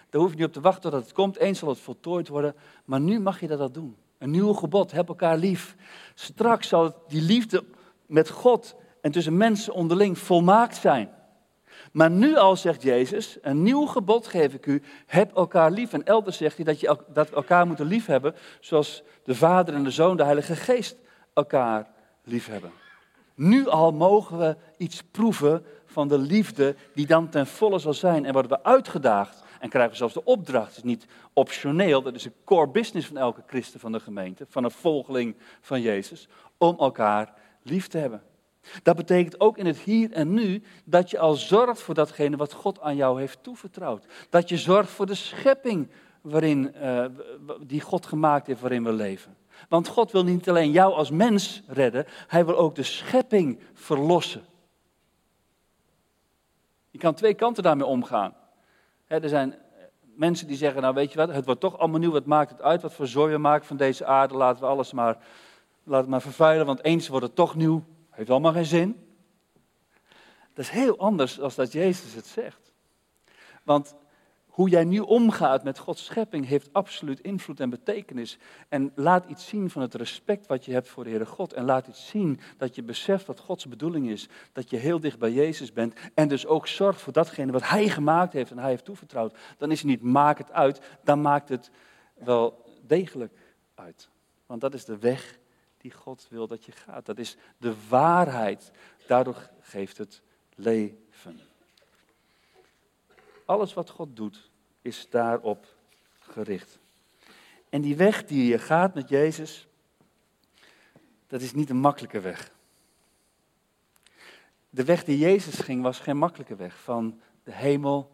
Daar 0.10 0.22
hoef 0.22 0.32
je 0.32 0.38
niet 0.38 0.46
op 0.46 0.54
te 0.54 0.62
wachten 0.62 0.92
tot 0.92 1.04
het 1.04 1.14
komt. 1.14 1.38
Eens 1.38 1.60
zal 1.60 1.70
het 1.70 1.80
voltooid 1.80 2.28
worden. 2.28 2.56
Maar 2.86 3.00
nu 3.00 3.20
mag 3.20 3.40
je 3.40 3.48
dat 3.48 3.60
al 3.60 3.72
doen. 3.72 3.98
Een 4.18 4.30
nieuw 4.30 4.54
gebod. 4.54 4.92
Heb 4.92 5.08
elkaar 5.08 5.38
lief. 5.38 5.76
Straks 6.14 6.68
zal 6.68 7.04
die 7.08 7.22
liefde 7.22 7.64
met 8.06 8.30
God 8.30 8.76
en 9.02 9.12
tussen 9.12 9.38
mensen 9.38 9.74
onderling 9.74 10.18
volmaakt 10.18 10.76
zijn. 10.76 11.10
Maar 11.92 12.12
nu 12.12 12.36
al 12.36 12.56
zegt 12.56 12.82
Jezus, 12.82 13.38
een 13.42 13.64
nieuw 13.64 13.86
gebod 13.86 14.28
geef 14.28 14.54
ik 14.54 14.66
u, 14.66 14.82
heb 15.06 15.36
elkaar 15.36 15.72
lief. 15.72 15.94
En 15.94 16.04
elders 16.04 16.38
zegt 16.38 16.56
hij 16.56 16.66
dat, 16.66 16.80
je, 16.80 16.98
dat 17.14 17.30
elkaar 17.30 17.68
moeten 17.68 17.86
lief 17.86 18.06
hebben, 18.06 18.36
zoals 18.60 19.04
de 19.24 19.36
Vader 19.36 19.74
en 19.74 19.84
de 19.84 19.92
Zoon, 19.92 20.18
de 20.18 20.24
Heilige 20.24 20.56
Geest 20.56 20.96
elkaar 21.34 21.88
lief 22.24 22.48
hebben. 22.48 22.72
Nu 23.42 23.68
al 23.68 23.92
mogen 23.92 24.38
we 24.38 24.56
iets 24.78 25.04
proeven 25.04 25.66
van 25.86 26.08
de 26.08 26.18
liefde 26.18 26.76
die 26.94 27.06
dan 27.06 27.30
ten 27.30 27.48
volle 27.48 27.80
zal 27.80 27.94
zijn. 27.94 28.26
En 28.26 28.34
worden 28.34 28.52
we 28.52 28.64
uitgedaagd 28.64 29.44
en 29.60 29.70
krijgen 29.70 29.92
we 29.92 29.98
zelfs 29.98 30.14
de 30.14 30.24
opdracht. 30.24 30.68
Het 30.68 30.78
is 30.78 30.84
niet 30.84 31.06
optioneel, 31.34 32.02
dat 32.02 32.16
is 32.16 32.26
een 32.26 32.34
core 32.44 32.68
business 32.68 33.08
van 33.08 33.18
elke 33.18 33.44
christen 33.48 33.80
van 33.80 33.92
de 33.92 34.00
gemeente, 34.00 34.46
van 34.50 34.64
een 34.64 34.72
volgeling 34.72 35.36
van 35.62 35.82
Jezus, 35.82 36.28
om 36.58 36.80
elkaar 36.80 37.34
lief 37.62 37.88
te 37.88 37.98
hebben. 37.98 38.24
Dat 38.84 38.96
betekent 38.96 39.40
ook 39.40 39.58
in 39.58 39.66
het 39.66 39.78
hier 39.78 40.12
en 40.12 40.34
nu 40.34 40.64
dat 40.86 41.10
je 41.10 41.20
al 41.20 41.34
zorgt 41.34 41.82
voor 41.82 41.96
datgene 41.96 42.38
wat 42.38 42.54
God 42.54 42.82
aan 42.82 42.96
jou 42.96 43.20
heeft 43.20 43.44
toevertrouwd. 43.44 44.06
Dat 44.30 44.50
je 44.50 44.58
zorgt 44.58 44.90
voor 44.90 45.06
de 45.06 45.16
schepping 45.16 45.90
waarin, 46.22 46.76
uh, 46.82 47.06
die 47.62 47.82
God 47.82 48.06
gemaakt 48.06 48.48
heeft 48.48 48.62
waarin 48.62 48.84
we 48.84 48.94
leven. 48.94 49.36
Want 49.70 49.88
God 49.88 50.12
wil 50.12 50.24
niet 50.24 50.50
alleen 50.50 50.72
jou 50.72 50.94
als 50.94 51.10
mens 51.10 51.62
redden, 51.68 52.06
hij 52.28 52.46
wil 52.46 52.58
ook 52.58 52.76
de 52.76 52.84
schepping 52.84 53.60
verlossen. 53.74 54.46
Je 56.90 56.98
kan 56.98 57.14
twee 57.14 57.34
kanten 57.34 57.64
daarmee 57.64 57.86
omgaan. 57.86 58.34
er 59.08 59.30
zijn 59.30 59.56
mensen 60.16 60.48
die 60.48 60.58
zeggen, 60.58 60.82
nou 60.82 60.94
weet 60.94 61.12
je 61.12 61.18
wat, 61.18 61.30
het 61.30 61.46
wordt 61.46 61.62
toch 61.62 61.78
allemaal 61.78 62.00
nieuw, 62.00 62.12
wat 62.12 62.26
maakt 62.26 62.52
het 62.52 62.62
uit, 62.62 62.82
wat 62.82 62.94
voor 62.94 63.08
zooi 63.08 63.32
we 63.32 63.38
maken 63.38 63.68
van 63.68 63.78
deze 63.78 64.06
aarde, 64.06 64.36
laten 64.36 64.62
we 64.62 64.68
alles 64.68 64.92
maar, 64.92 65.18
laten 65.84 66.10
maar 66.10 66.22
vervuilen, 66.22 66.66
want 66.66 66.84
eens 66.84 67.08
wordt 67.08 67.26
het 67.26 67.36
toch 67.36 67.56
nieuw, 67.56 67.84
heeft 68.10 68.30
allemaal 68.30 68.52
geen 68.54 68.66
zin. 68.66 69.06
Dat 70.54 70.66
is 70.66 70.70
heel 70.70 70.98
anders 70.98 71.36
dan 71.36 71.52
dat 71.56 71.72
Jezus 71.72 72.14
het 72.14 72.28
zegt. 72.28 72.72
Want 73.64 73.96
hoe 74.52 74.70
jij 74.70 74.84
nu 74.84 75.00
omgaat 75.00 75.64
met 75.64 75.78
Gods 75.78 76.06
schepping 76.06 76.46
heeft 76.46 76.74
absoluut 76.74 77.20
invloed 77.20 77.60
en 77.60 77.70
betekenis. 77.70 78.38
En 78.70 78.92
laat 78.96 79.26
iets 79.26 79.48
zien 79.48 79.70
van 79.70 79.82
het 79.82 79.94
respect 79.94 80.48
wat 80.48 80.66
je 80.66 80.72
hebt 80.72 80.88
voor 80.88 81.04
de 81.04 81.10
Heere 81.10 81.26
God. 81.26 81.54
En 81.54 81.66
laat 81.66 81.88
iets 81.88 82.08
zien 82.08 82.40
dat 82.58 82.76
je 82.76 82.84
beseft 82.84 83.26
wat 83.26 83.40
Gods 83.40 83.68
bedoeling 83.68 84.10
is. 84.10 84.30
Dat 84.52 84.70
je 84.70 84.78
heel 84.78 85.00
dicht 85.00 85.20
bij 85.20 85.32
Jezus 85.32 85.74
bent. 85.74 85.94
En 86.14 86.28
dus 86.28 86.46
ook 86.46 86.68
zorgt 86.68 87.02
voor 87.02 87.14
datgene 87.14 87.52
wat 87.52 87.70
Hij 87.70 87.90
gemaakt 87.90 88.34
heeft 88.34 88.52
en 88.52 88.58
Hij 88.58 88.70
heeft 88.70 88.86
toevertrouwd. 88.86 89.38
Dan 89.58 89.72
is 89.72 89.80
het 89.80 89.88
niet 89.88 90.02
maak 90.02 90.38
het 90.38 90.52
uit, 90.52 90.82
dan 91.04 91.22
maakt 91.22 91.50
het 91.50 91.72
wel 92.14 92.66
degelijk 92.88 93.34
uit. 93.76 94.10
Want 94.46 94.62
dat 94.62 94.74
is 94.74 94.86
de 94.86 94.98
weg 94.98 95.40
die 95.78 95.92
God 95.92 96.28
wil 96.30 96.48
dat 96.48 96.66
je 96.66 96.72
gaat. 96.72 97.06
Dat 97.06 97.18
is 97.18 97.38
de 97.58 97.74
waarheid. 97.90 98.72
Daardoor 99.08 99.50
geeft 99.60 99.98
het 99.98 100.22
leven. 100.56 101.51
Alles 103.52 103.74
wat 103.74 103.90
God 103.90 104.16
doet, 104.16 104.50
is 104.82 105.10
daarop 105.10 105.66
gericht. 106.20 106.80
En 107.70 107.82
die 107.82 107.96
weg 107.96 108.26
die 108.26 108.46
je 108.46 108.60
gaat 108.60 108.94
met 108.94 109.10
Jezus, 109.10 109.68
dat 111.28 111.42
is 111.42 111.54
niet 111.54 111.70
een 111.70 111.78
makkelijke 111.78 112.20
weg. 112.20 112.52
De 114.70 114.84
weg 114.84 115.04
die 115.04 115.18
Jezus 115.18 115.60
ging 115.60 115.82
was 115.82 116.00
geen 116.00 116.18
makkelijke 116.18 116.56
weg. 116.56 116.80
Van 116.80 117.22
de 117.44 117.52
hemel 117.54 118.12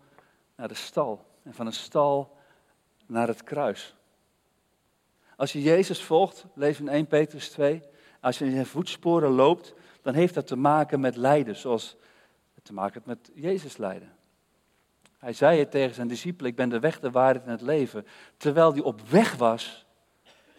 naar 0.56 0.68
de 0.68 0.74
stal. 0.74 1.26
En 1.44 1.54
van 1.54 1.66
een 1.66 1.74
stal 1.74 2.38
naar 3.06 3.28
het 3.28 3.44
kruis. 3.44 3.96
Als 5.36 5.52
je 5.52 5.62
Jezus 5.62 6.04
volgt, 6.04 6.46
lees 6.54 6.80
in 6.80 6.88
1 6.88 7.08
Petrus 7.08 7.50
2, 7.50 7.82
als 8.20 8.38
je 8.38 8.46
in 8.46 8.52
zijn 8.52 8.66
voetsporen 8.66 9.32
loopt, 9.32 9.74
dan 10.02 10.14
heeft 10.14 10.34
dat 10.34 10.48
te 10.48 10.56
maken 10.56 11.00
met 11.00 11.16
lijden, 11.16 11.56
zoals 11.56 11.96
het 12.54 12.66
te 12.66 12.74
maken 12.74 12.94
heeft 12.94 13.22
met 13.22 13.32
Jezus 13.44 13.78
lijden. 13.78 14.17
Hij 15.28 15.36
zei 15.36 15.60
het 15.60 15.72
tegen 15.72 15.96
zijn 15.96 16.08
discipelen, 16.08 16.52
ik 16.52 16.58
ben 16.58 16.70
de 16.70 16.80
weg, 16.80 17.00
de 17.00 17.12
waarheid 17.12 17.46
en 17.46 17.52
het 17.52 17.62
leven. 17.62 18.06
Terwijl 18.38 18.72
hij 18.72 18.82
op 18.82 19.02
weg 19.02 19.36
was 19.36 19.86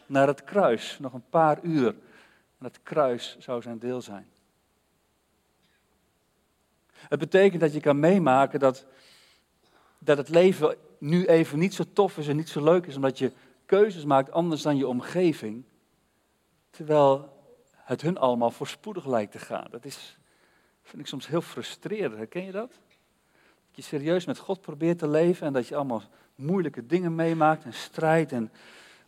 naar 0.06 0.26
het 0.26 0.44
kruis, 0.44 0.98
nog 1.00 1.12
een 1.12 1.28
paar 1.30 1.58
uur. 1.62 1.87
En 2.58 2.64
het 2.64 2.82
kruis 2.82 3.37
zou 3.38 3.62
zijn 3.62 3.78
deel 3.78 4.00
zijn. 4.00 4.26
Het 6.92 7.18
betekent 7.18 7.60
dat 7.60 7.72
je 7.72 7.80
kan 7.80 8.00
meemaken 8.00 8.60
dat, 8.60 8.87
dat 9.98 10.16
het 10.16 10.28
leven 10.28 10.76
nu 10.98 11.26
even 11.26 11.58
niet 11.58 11.75
zo 11.75 11.84
tof 11.92 12.18
is 12.18 12.28
en 12.28 12.37
niet 12.37 12.48
zo 12.48 12.64
leuk 12.64 12.87
is, 12.87 12.96
omdat 12.96 13.18
je 13.18 13.32
keuzes 13.66 14.04
maakt 14.04 14.30
anders 14.30 14.62
dan 14.62 14.76
je 14.76 14.88
omgeving. 14.88 15.64
Terwijl 16.70 17.42
het 17.72 18.02
hun 18.02 18.18
allemaal 18.18 18.50
voorspoedig 18.50 19.06
lijkt 19.06 19.32
te 19.32 19.38
gaan. 19.38 19.66
Dat 19.70 19.84
is, 19.84 20.18
vind 20.82 21.02
ik 21.02 21.08
soms 21.08 21.26
heel 21.26 21.42
frustrerend. 21.42 22.16
Herken 22.16 22.44
je 22.44 22.52
dat? 22.52 22.80
Je 23.78 23.85
serieus 23.85 24.25
met 24.25 24.38
God 24.38 24.61
probeert 24.61 24.99
te 24.99 25.08
leven 25.08 25.47
en 25.47 25.52
dat 25.52 25.68
je 25.68 25.76
allemaal 25.76 26.02
moeilijke 26.35 26.87
dingen 26.87 27.14
meemaakt 27.14 27.64
en 27.64 27.73
strijd 27.73 28.32
en 28.32 28.52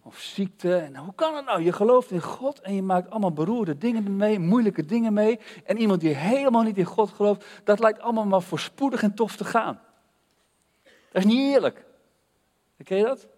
of 0.02 0.18
ziekte. 0.18 0.76
En 0.76 0.96
hoe 0.96 1.14
kan 1.14 1.36
het 1.36 1.44
nou? 1.44 1.62
Je 1.62 1.72
gelooft 1.72 2.10
in 2.10 2.20
God 2.20 2.60
en 2.60 2.74
je 2.74 2.82
maakt 2.82 3.10
allemaal 3.10 3.32
beroerde 3.32 3.78
dingen 3.78 4.16
mee, 4.16 4.38
moeilijke 4.38 4.84
dingen 4.84 5.12
mee. 5.12 5.40
En 5.64 5.78
iemand 5.78 6.00
die 6.00 6.14
helemaal 6.14 6.62
niet 6.62 6.78
in 6.78 6.84
God 6.84 7.10
gelooft, 7.10 7.46
dat 7.64 7.78
lijkt 7.78 8.00
allemaal 8.00 8.24
maar 8.24 8.42
voorspoedig 8.42 9.02
en 9.02 9.14
tof 9.14 9.36
te 9.36 9.44
gaan. 9.44 9.80
Dat 10.82 11.22
is 11.22 11.24
niet 11.24 11.54
eerlijk. 11.54 11.84
Ken 12.84 12.96
je 12.96 13.04
dat? 13.04 13.28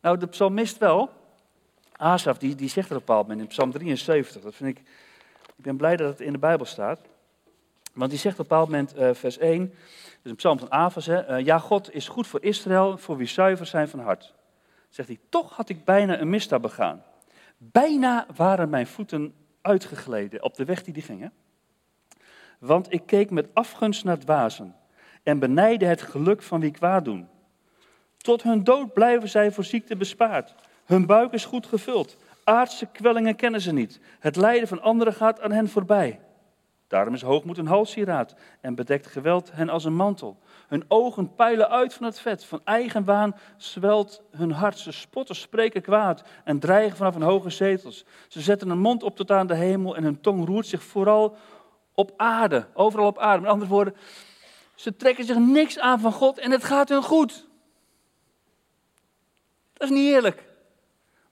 Nou, 0.00 0.18
de 0.18 0.26
psalmist 0.26 0.78
wel. 0.78 1.10
Asaf, 1.92 2.38
die, 2.38 2.54
die 2.54 2.68
zegt 2.68 2.90
er 2.90 2.96
op 2.96 3.00
een 3.00 3.06
bepaald 3.06 3.26
moment 3.28 3.40
in 3.40 3.52
Psalm 3.52 3.70
73. 3.70 4.42
Dat 4.42 4.54
vind 4.54 4.78
ik, 4.78 4.78
ik 5.56 5.64
ben 5.64 5.76
blij 5.76 5.96
dat 5.96 6.08
het 6.08 6.20
in 6.20 6.32
de 6.32 6.38
Bijbel 6.38 6.66
staat. 6.66 7.00
Want 7.94 8.10
die 8.10 8.18
zegt 8.18 8.38
op 8.38 8.40
een 8.40 8.48
bepaald 8.48 8.68
moment, 8.68 8.96
uh, 8.96 9.14
vers 9.14 9.38
1, 9.38 9.74
dus 10.22 10.30
een 10.30 10.36
psalm 10.36 10.58
van 10.58 10.72
Avas, 10.72 11.06
hè, 11.06 11.38
uh, 11.38 11.44
ja, 11.44 11.58
God 11.58 11.94
is 11.94 12.08
goed 12.08 12.26
voor 12.26 12.42
Israël, 12.42 12.98
voor 12.98 13.16
wie 13.16 13.26
zuiver 13.26 13.66
zijn 13.66 13.88
van 13.88 14.00
hart. 14.00 14.34
Zegt 14.88 15.08
hij, 15.08 15.18
toch 15.28 15.56
had 15.56 15.68
ik 15.68 15.84
bijna 15.84 16.20
een 16.20 16.30
misdaad 16.30 16.60
begaan. 16.60 17.02
Bijna 17.56 18.26
waren 18.36 18.68
mijn 18.68 18.86
voeten 18.86 19.34
uitgegleden 19.62 20.42
op 20.42 20.54
de 20.54 20.64
weg 20.64 20.82
die 20.82 20.94
die 20.94 21.02
gingen. 21.02 21.32
Want 22.58 22.92
ik 22.92 23.02
keek 23.06 23.30
met 23.30 23.48
afgunst 23.52 24.04
naar 24.04 24.18
dwazen 24.18 24.74
en 25.22 25.38
benijde 25.38 25.84
het 25.84 26.02
geluk 26.02 26.42
van 26.42 26.60
wie 26.60 26.70
kwaad 26.70 27.04
doen. 27.04 27.28
Tot 28.16 28.42
hun 28.42 28.64
dood 28.64 28.92
blijven 28.92 29.28
zij 29.28 29.52
voor 29.52 29.64
ziekte 29.64 29.96
bespaard. 29.96 30.54
Hun 30.84 31.06
buik 31.06 31.32
is 31.32 31.44
goed 31.44 31.66
gevuld. 31.66 32.16
Aardse 32.44 32.86
kwellingen 32.86 33.36
kennen 33.36 33.60
ze 33.60 33.72
niet. 33.72 34.00
Het 34.18 34.36
lijden 34.36 34.68
van 34.68 34.82
anderen 34.82 35.12
gaat 35.12 35.40
aan 35.40 35.52
hen 35.52 35.68
voorbij. 35.68 36.20
Daarom 36.94 37.14
is 37.14 37.22
hoogmoed 37.22 37.58
een 37.58 37.66
halssieraad 37.66 38.34
en 38.60 38.74
bedekt 38.74 39.06
geweld 39.06 39.52
hen 39.52 39.68
als 39.68 39.84
een 39.84 39.94
mantel. 39.94 40.38
Hun 40.68 40.84
ogen 40.88 41.34
peilen 41.34 41.70
uit 41.70 41.94
van 41.94 42.06
het 42.06 42.20
vet, 42.20 42.44
van 42.44 42.60
eigen 42.64 43.04
waan 43.04 43.36
zwelt 43.56 44.22
hun 44.30 44.50
hart. 44.50 44.78
Ze 44.78 44.92
spotten, 44.92 45.34
spreken 45.34 45.82
kwaad 45.82 46.22
en 46.44 46.58
dreigen 46.58 46.96
vanaf 46.96 47.14
hun 47.14 47.22
hoge 47.22 47.50
zetels. 47.50 48.04
Ze 48.28 48.40
zetten 48.40 48.68
hun 48.68 48.78
mond 48.78 49.02
op 49.02 49.16
tot 49.16 49.30
aan 49.30 49.46
de 49.46 49.54
hemel 49.54 49.96
en 49.96 50.04
hun 50.04 50.20
tong 50.20 50.46
roert 50.46 50.66
zich 50.66 50.82
vooral 50.82 51.36
op 51.94 52.12
aarde, 52.16 52.66
overal 52.74 53.06
op 53.06 53.18
aarde. 53.18 53.40
Met 53.40 53.50
andere 53.50 53.70
woorden, 53.70 53.94
ze 54.74 54.96
trekken 54.96 55.24
zich 55.24 55.38
niks 55.38 55.78
aan 55.78 56.00
van 56.00 56.12
God 56.12 56.38
en 56.38 56.50
het 56.50 56.64
gaat 56.64 56.88
hun 56.88 57.02
goed. 57.02 57.46
Dat 59.72 59.88
is 59.90 59.94
niet 59.94 60.12
eerlijk. 60.12 60.44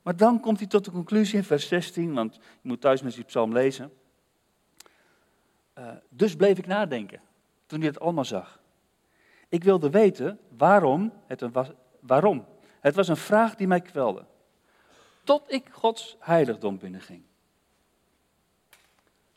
Maar 0.03 0.17
dan 0.17 0.41
komt 0.41 0.59
hij 0.59 0.69
tot 0.69 0.85
de 0.85 0.91
conclusie 0.91 1.37
in 1.37 1.45
vers 1.45 1.69
16, 1.69 2.15
want 2.15 2.35
je 2.35 2.41
moet 2.69 2.81
thuis 2.81 3.03
met 3.03 3.15
die 3.15 3.25
psalm 3.25 3.53
lezen. 3.53 3.93
Uh, 5.79 5.91
dus 6.09 6.37
bleef 6.37 6.59
ik 6.59 6.67
nadenken 6.67 7.21
toen 7.67 7.79
hij 7.79 7.89
het 7.89 8.01
allemaal 8.01 8.25
zag. 8.25 8.61
Ik 9.49 9.65
wilde 9.65 9.91
weten 9.91 10.39
waarom 10.57 11.13
het, 11.27 11.41
was, 11.41 11.71
waarom. 12.01 12.45
Het 12.81 12.95
was 12.95 13.09
een 13.09 13.17
vraag 13.17 13.55
die 13.55 13.67
mij 13.67 13.81
kwelde. 13.81 14.25
Tot 15.25 15.53
ik 15.53 15.69
Gods 15.71 16.17
heiligdom 16.19 16.79
binnenging. 16.79 17.23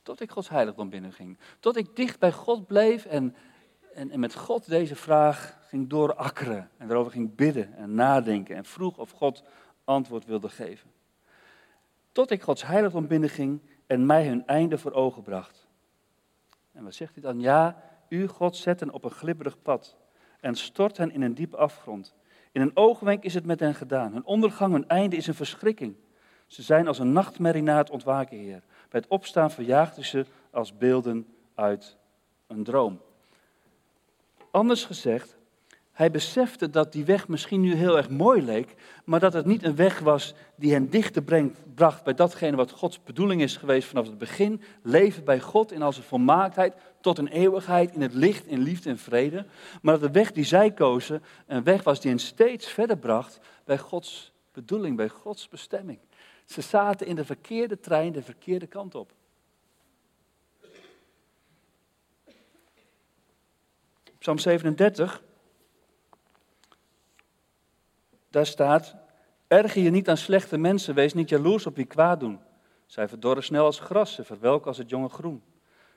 Tot 0.04 0.22
ik 0.22 0.32
Gods 0.32 0.50
heiligdom 0.50 0.90
binnenging. 0.90 1.38
Tot 1.60 1.76
ik 1.76 1.96
dicht 1.96 2.20
bij 2.20 2.32
God 2.32 2.68
bleef 2.68 3.06
en, 3.06 3.36
en, 3.94 4.12
en 4.12 4.20
met 4.20 4.36
God 4.36 4.70
deze 4.70 4.96
vraag 4.96 5.58
ging 5.68 5.90
doorakkeren. 5.90 6.70
En 6.78 6.90
erover 6.90 7.12
ging 7.12 7.36
bidden 7.36 7.76
en 7.76 7.94
nadenken 7.94 8.56
en 8.56 8.66
vroeg 8.66 8.98
of 8.98 9.12
God 9.12 9.44
antwoord 9.84 10.26
wilde 10.26 10.50
geven. 10.50 10.92
Tot 12.12 12.32
ik 12.32 12.42
Gods 12.42 12.66
heiligdom 12.66 13.08
binnenging 13.08 13.62
en 13.88 14.06
mij 14.06 14.28
hun 14.28 14.48
einde 14.48 14.78
voor 14.78 14.92
ogen 14.92 15.24
bracht. 15.24 15.65
En 16.76 16.84
wat 16.84 16.94
zegt 16.94 17.14
hij 17.14 17.24
dan? 17.24 17.40
Ja, 17.40 17.82
u 18.10 18.28
God 18.28 18.56
zet 18.56 18.80
hen 18.80 18.92
op 18.92 19.04
een 19.04 19.12
glibberig 19.12 19.62
pad 19.62 19.96
en 20.40 20.56
stort 20.56 20.98
hen 20.98 21.12
in 21.12 21.22
een 21.22 21.34
diepe 21.34 21.58
afgrond. 21.58 22.16
In 22.52 22.62
een 22.62 22.72
oogwenk 22.74 23.24
is 23.24 23.34
het 23.34 23.46
met 23.46 23.60
hen 23.60 23.76
gedaan. 23.76 24.14
Hun 24.14 24.26
ondergang, 24.26 24.74
hun 24.74 24.88
einde 24.88 25.16
is 25.16 25.28
een 25.28 25.34
verschrikking. 25.34 25.96
Ze 26.48 26.62
zijn 26.62 26.88
als 26.88 27.00
een 27.00 27.12
nachtmerrie 27.12 27.62
na 27.62 27.78
het 27.78 27.90
ontwaken, 27.90 28.38
Heer. 28.38 28.64
Bij 28.90 29.00
het 29.00 29.08
opstaan 29.08 29.52
verjaagden 29.52 30.06
ze 30.06 30.26
als 30.52 30.78
beelden 30.78 31.28
uit 31.56 31.98
een 32.48 32.64
droom. 32.64 33.02
Anders 34.52 34.86
gezegd, 34.86 35.35
hij 35.96 36.12
besefte 36.12 36.70
dat 36.70 36.92
die 36.92 37.06
weg 37.06 37.28
misschien 37.28 37.62
nu 37.62 37.74
heel 37.74 37.98
erg 37.98 38.10
mooi 38.10 38.42
leek, 38.42 38.76
maar 39.04 39.20
dat 39.20 39.34
het 39.34 39.46
niet 39.46 39.64
een 39.64 39.76
weg 39.76 40.00
was 40.00 40.34
die 40.56 40.72
hen 40.72 40.90
dichter 40.90 41.52
bracht 41.76 42.04
bij 42.04 42.14
datgene 42.14 42.56
wat 42.56 42.72
Gods 42.72 43.04
bedoeling 43.04 43.42
is 43.42 43.58
geweest 43.58 43.88
vanaf 43.88 44.06
het 44.06 44.18
begin. 44.18 44.62
Leven 44.82 45.24
bij 45.24 45.40
God 45.40 45.72
in 45.72 45.82
al 45.82 45.94
zijn 45.94 46.06
volmaaktheid, 46.06 46.74
tot 47.02 47.18
een 47.18 47.28
eeuwigheid, 47.28 47.94
in 47.94 48.02
het 48.02 48.14
licht, 48.14 48.46
in 48.46 48.62
liefde 48.62 48.90
en 48.90 48.98
vrede. 48.98 49.46
Maar 49.82 49.94
dat 49.94 50.14
de 50.14 50.20
weg 50.20 50.32
die 50.32 50.44
zij 50.44 50.72
kozen 50.72 51.24
een 51.48 51.64
weg 51.64 51.84
was 51.84 52.02
die 52.02 52.12
hen 52.12 52.20
steeds 52.20 52.68
verder 52.68 52.98
bracht 52.98 53.40
bij 53.66 53.78
Gods 53.78 54.32
bedoeling, 54.52 54.98
bij 54.98 55.10
Gods 55.10 55.50
bestemming. 55.50 56.00
Ze 56.46 56.62
zaten 56.62 57.08
in 57.08 57.16
de 57.16 57.26
verkeerde 57.26 57.80
trein, 57.80 58.12
de 58.12 58.24
verkeerde 58.24 58.68
kant 58.68 58.96
op. 58.96 59.12
Psalm 64.18 64.38
37 64.38 65.24
Daar 68.36 68.46
staat, 68.46 68.96
erger 69.48 69.82
je 69.82 69.90
niet 69.90 70.10
aan 70.10 70.18
slechte 70.18 70.58
mensen, 70.58 70.96
wees 70.96 71.14
niet 71.14 71.30
jaloers 71.30 71.66
op 71.66 71.76
wie 71.76 71.86
kwaad 71.86 72.20
doen. 72.20 72.40
Zij 72.86 73.08
verdorren 73.08 73.44
snel 73.44 73.66
als 73.66 73.80
gras, 73.80 74.14
ze 74.14 74.24
verwelken 74.24 74.68
als 74.68 74.78
het 74.78 74.90
jonge 74.90 75.10
groen. 75.10 75.44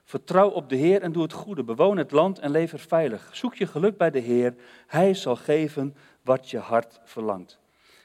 Vertrouw 0.03 0.49
op 0.49 0.69
de 0.69 0.75
Heer 0.75 1.01
en 1.01 1.11
doe 1.11 1.23
het 1.23 1.33
goede. 1.33 1.63
Bewoon 1.63 1.97
het 1.97 2.11
land 2.11 2.39
en 2.39 2.51
leef 2.51 2.73
er 2.73 2.79
veilig. 2.79 3.29
Zoek 3.35 3.55
je 3.55 3.67
geluk 3.67 3.97
bij 3.97 4.11
de 4.11 4.19
Heer. 4.19 4.55
Hij 4.87 5.13
zal 5.13 5.35
geven 5.35 5.95
wat 6.21 6.49
je 6.49 6.57
hart 6.57 6.99
verlangt. 7.03 7.59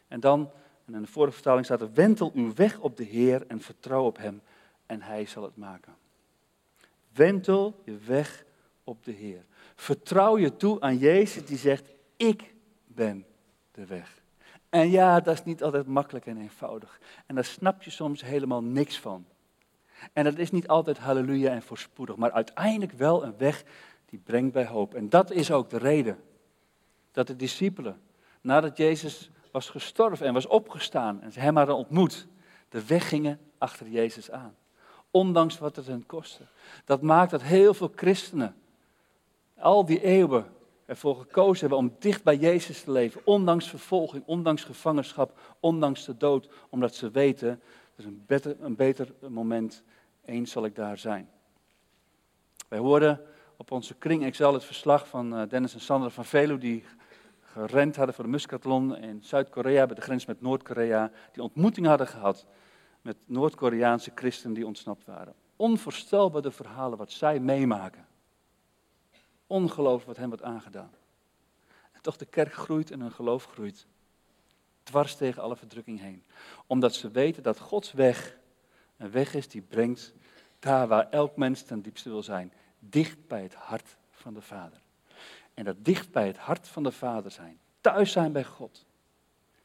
En 0.08 0.20
dan, 0.20 0.50
en 0.86 0.94
in 0.94 1.02
de 1.02 1.08
vorige 1.08 1.34
vertaling 1.34 1.64
staat 1.64 1.80
er, 1.80 1.92
wentel 1.92 2.30
uw 2.34 2.54
weg 2.54 2.78
op 2.78 2.96
de 2.96 3.04
Heer 3.04 3.44
en 3.46 3.60
vertrouw 3.60 4.04
op 4.04 4.16
Hem 4.16 4.42
en 4.86 5.02
Hij 5.02 5.26
zal 5.26 5.42
het 5.42 5.56
maken. 5.56 5.94
Wentel 7.12 7.80
je 7.84 7.96
weg 7.96 8.44
op 8.84 9.04
de 9.04 9.12
Heer. 9.12 9.44
Vertrouw 9.74 10.38
je 10.38 10.56
toe 10.56 10.80
aan 10.80 10.98
Jezus 10.98 11.46
die 11.46 11.58
zegt, 11.58 11.90
ik 12.16 12.54
ben 12.86 13.26
de 13.74 13.86
weg. 13.86 14.22
En 14.74 14.90
ja, 14.90 15.20
dat 15.20 15.34
is 15.34 15.44
niet 15.44 15.62
altijd 15.62 15.86
makkelijk 15.86 16.26
en 16.26 16.36
eenvoudig. 16.36 17.00
En 17.26 17.34
daar 17.34 17.44
snap 17.44 17.82
je 17.82 17.90
soms 17.90 18.22
helemaal 18.22 18.62
niks 18.62 18.98
van. 18.98 19.24
En 20.12 20.24
dat 20.24 20.38
is 20.38 20.50
niet 20.50 20.68
altijd 20.68 20.98
halleluja 20.98 21.50
en 21.50 21.62
voorspoedig, 21.62 22.16
maar 22.16 22.32
uiteindelijk 22.32 22.92
wel 22.92 23.24
een 23.24 23.36
weg 23.36 23.64
die 24.06 24.18
brengt 24.18 24.52
bij 24.52 24.66
hoop. 24.66 24.94
En 24.94 25.08
dat 25.08 25.30
is 25.30 25.50
ook 25.50 25.70
de 25.70 25.78
reden 25.78 26.18
dat 27.12 27.26
de 27.26 27.36
discipelen, 27.36 28.00
nadat 28.40 28.76
Jezus 28.76 29.30
was 29.52 29.70
gestorven 29.70 30.26
en 30.26 30.32
was 30.32 30.46
opgestaan 30.46 31.22
en 31.22 31.32
ze 31.32 31.40
hem 31.40 31.56
hadden 31.56 31.76
ontmoet, 31.76 32.26
de 32.68 32.86
weg 32.86 33.08
gingen 33.08 33.40
achter 33.58 33.88
Jezus 33.88 34.30
aan. 34.30 34.54
Ondanks 35.10 35.58
wat 35.58 35.76
het 35.76 35.86
hen 35.86 36.06
kostte. 36.06 36.46
Dat 36.84 37.02
maakt 37.02 37.30
dat 37.30 37.42
heel 37.42 37.74
veel 37.74 37.92
christenen 37.94 38.56
al 39.58 39.84
die 39.84 40.02
eeuwen 40.02 40.46
ervoor 40.86 41.16
gekozen 41.16 41.60
hebben 41.60 41.78
om 41.78 41.96
dicht 41.98 42.22
bij 42.22 42.36
Jezus 42.36 42.82
te 42.82 42.90
leven, 42.90 43.20
ondanks 43.24 43.68
vervolging, 43.68 44.22
ondanks 44.26 44.64
gevangenschap, 44.64 45.38
ondanks 45.60 46.04
de 46.04 46.16
dood, 46.16 46.48
omdat 46.70 46.94
ze 46.94 47.10
weten, 47.10 47.48
er 47.48 47.58
is 47.96 48.04
een 48.04 48.22
beter, 48.26 48.56
een 48.60 48.76
beter 48.76 49.14
moment, 49.28 49.82
eens 50.24 50.50
zal 50.50 50.64
ik 50.64 50.74
daar 50.74 50.98
zijn. 50.98 51.28
Wij 52.68 52.78
hoorden 52.78 53.20
op 53.56 53.70
onze 53.70 53.94
Kring 53.94 54.24
Excel 54.24 54.52
het 54.52 54.64
verslag 54.64 55.08
van 55.08 55.36
eh, 55.36 55.48
Dennis 55.48 55.74
en 55.74 55.80
Sandra 55.80 56.08
van 56.10 56.24
Velu, 56.24 56.58
die 56.58 56.84
gerend 57.40 57.96
hadden 57.96 58.14
voor 58.14 58.24
de 58.24 58.30
Muscathlon 58.30 58.96
in 58.96 59.22
Zuid-Korea, 59.22 59.86
bij 59.86 59.94
de 59.94 60.00
grens 60.00 60.26
met 60.26 60.40
Noord-Korea, 60.40 61.10
die 61.32 61.42
ontmoeting 61.42 61.86
hadden 61.86 62.06
gehad 62.06 62.46
met 63.02 63.16
Noord-Koreaanse 63.24 64.12
christenen 64.14 64.54
die 64.54 64.66
ontsnapt 64.66 65.04
waren. 65.04 65.34
Onvoorstelbare 65.56 66.50
verhalen 66.50 66.98
wat 66.98 67.12
zij 67.12 67.40
meemaken. 67.40 68.06
Ongeloof 69.54 70.04
wat 70.04 70.16
hem 70.16 70.28
wordt 70.28 70.42
aangedaan. 70.42 70.90
En 71.92 72.00
toch 72.00 72.16
de 72.16 72.24
kerk 72.24 72.52
groeit 72.52 72.90
en 72.90 73.00
hun 73.00 73.12
geloof 73.12 73.44
groeit. 73.44 73.86
Dwars 74.82 75.16
tegen 75.16 75.42
alle 75.42 75.56
verdrukking 75.56 76.00
heen. 76.00 76.24
Omdat 76.66 76.94
ze 76.94 77.10
weten 77.10 77.42
dat 77.42 77.58
Gods 77.58 77.92
weg 77.92 78.36
een 78.96 79.10
weg 79.10 79.34
is 79.34 79.48
die 79.48 79.62
brengt 79.62 80.14
daar 80.58 80.88
waar 80.88 81.10
elk 81.10 81.36
mens 81.36 81.62
ten 81.62 81.80
diepste 81.82 82.08
wil 82.08 82.22
zijn. 82.22 82.52
Dicht 82.78 83.26
bij 83.26 83.42
het 83.42 83.54
hart 83.54 83.96
van 84.10 84.34
de 84.34 84.40
Vader. 84.40 84.80
En 85.54 85.64
dat 85.64 85.84
dicht 85.84 86.10
bij 86.10 86.26
het 86.26 86.38
hart 86.38 86.68
van 86.68 86.82
de 86.82 86.92
Vader 86.92 87.30
zijn. 87.30 87.58
Thuis 87.80 88.12
zijn 88.12 88.32
bij 88.32 88.44
God. 88.44 88.86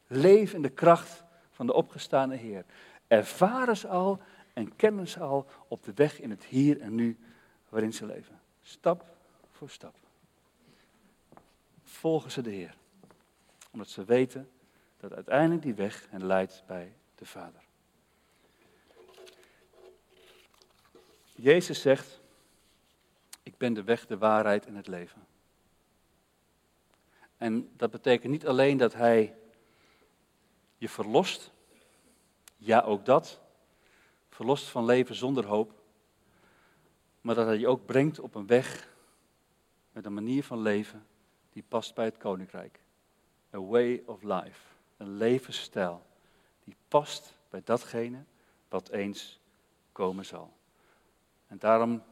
Leef 0.07 0.53
in 0.53 0.61
de 0.61 0.69
kracht 0.69 1.23
van 1.51 1.65
de 1.65 1.73
opgestane 1.73 2.35
Heer. 2.35 2.65
Ervaren 3.07 3.77
ze 3.77 3.87
al 3.87 4.21
en 4.53 4.75
kennen 4.75 5.07
ze 5.07 5.19
al 5.19 5.45
op 5.67 5.83
de 5.83 5.93
weg 5.95 6.19
in 6.19 6.29
het 6.29 6.43
hier 6.43 6.81
en 6.81 6.95
nu 6.95 7.19
waarin 7.69 7.93
ze 7.93 8.05
leven. 8.05 8.39
Stap 8.61 9.17
voor. 9.67 9.91
Volgen 11.83 12.31
ze 12.31 12.41
de 12.41 12.49
Heer. 12.49 12.75
Omdat 13.71 13.89
ze 13.89 14.03
weten 14.03 14.49
dat 14.97 15.13
uiteindelijk 15.13 15.61
die 15.61 15.73
weg 15.73 16.07
hen 16.09 16.25
leidt 16.25 16.63
bij 16.67 16.93
de 17.15 17.25
Vader. 17.25 17.61
Jezus 21.35 21.81
zegt, 21.81 22.21
ik 23.43 23.57
ben 23.57 23.73
de 23.73 23.83
weg, 23.83 24.05
de 24.05 24.17
waarheid 24.17 24.65
en 24.65 24.75
het 24.75 24.87
leven. 24.87 25.27
En 27.37 27.71
dat 27.77 27.91
betekent 27.91 28.31
niet 28.31 28.47
alleen 28.47 28.77
dat 28.77 28.93
hij 28.93 29.35
je 30.77 30.89
verlost, 30.89 31.51
ja 32.57 32.81
ook 32.81 33.05
dat, 33.05 33.39
verlost 34.29 34.67
van 34.67 34.85
leven 34.85 35.15
zonder 35.15 35.45
hoop, 35.45 35.81
maar 37.21 37.35
dat 37.35 37.45
hij 37.45 37.57
je 37.57 37.67
ook 37.67 37.85
brengt 37.85 38.19
op 38.19 38.35
een 38.35 38.47
weg 38.47 38.87
met 39.99 40.07
een 40.07 40.13
manier 40.13 40.43
van 40.43 40.61
leven 40.61 41.05
die 41.53 41.63
past 41.67 41.95
bij 41.95 42.05
het 42.05 42.17
koninkrijk. 42.17 42.79
A 43.53 43.59
way 43.59 44.03
of 44.05 44.23
life, 44.23 44.61
een 44.97 45.17
levensstijl 45.17 46.05
die 46.63 46.75
past 46.87 47.33
bij 47.49 47.61
datgene 47.63 48.23
wat 48.69 48.89
eens 48.89 49.39
komen 49.91 50.25
zal. 50.25 50.53
En 51.47 51.57
daarom 51.57 52.03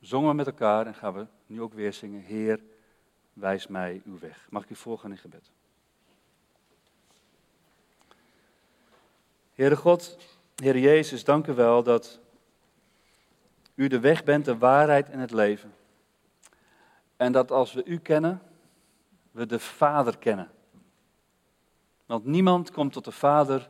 zongen 0.00 0.28
we 0.28 0.34
met 0.34 0.46
elkaar 0.46 0.86
en 0.86 0.94
gaan 0.94 1.14
we 1.14 1.26
nu 1.46 1.62
ook 1.62 1.72
weer 1.72 1.92
zingen, 1.92 2.20
Heer, 2.20 2.60
wijs 3.32 3.66
mij 3.66 4.02
uw 4.04 4.18
weg. 4.18 4.46
Mag 4.50 4.62
ik 4.62 4.70
u 4.70 4.74
voorgaan 4.74 5.10
in 5.10 5.18
gebed? 5.18 5.50
Heere 9.54 9.76
God, 9.76 10.18
Heer 10.56 10.78
Jezus, 10.78 11.24
dank 11.24 11.46
u 11.46 11.54
wel 11.54 11.82
dat 11.82 12.20
u 13.74 13.88
de 13.88 14.00
weg 14.00 14.24
bent, 14.24 14.44
de 14.44 14.58
waarheid 14.58 15.10
en 15.10 15.18
het 15.18 15.32
leven. 15.32 15.72
En 17.18 17.32
dat 17.32 17.50
als 17.50 17.72
we 17.72 17.84
u 17.84 17.98
kennen, 17.98 18.42
we 19.30 19.46
de 19.46 19.58
Vader 19.58 20.18
kennen. 20.18 20.50
Want 22.06 22.24
niemand 22.24 22.70
komt 22.70 22.92
tot 22.92 23.04
de 23.04 23.12
Vader 23.12 23.68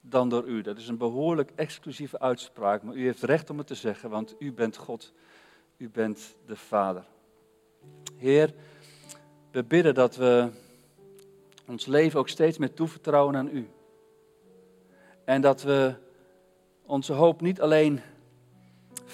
dan 0.00 0.28
door 0.28 0.44
u. 0.44 0.62
Dat 0.62 0.78
is 0.78 0.88
een 0.88 0.98
behoorlijk 0.98 1.50
exclusieve 1.54 2.18
uitspraak, 2.18 2.82
maar 2.82 2.94
u 2.94 3.04
heeft 3.04 3.22
recht 3.22 3.50
om 3.50 3.58
het 3.58 3.66
te 3.66 3.74
zeggen, 3.74 4.10
want 4.10 4.34
u 4.38 4.52
bent 4.52 4.76
God. 4.76 5.12
U 5.76 5.88
bent 5.88 6.36
de 6.46 6.56
Vader. 6.56 7.04
Heer, 8.16 8.54
we 9.50 9.64
bidden 9.64 9.94
dat 9.94 10.16
we 10.16 10.50
ons 11.66 11.86
leven 11.86 12.18
ook 12.18 12.28
steeds 12.28 12.58
meer 12.58 12.74
toevertrouwen 12.74 13.36
aan 13.36 13.48
u. 13.48 13.68
En 15.24 15.40
dat 15.40 15.62
we 15.62 15.94
onze 16.82 17.12
hoop 17.12 17.40
niet 17.40 17.60
alleen 17.60 18.00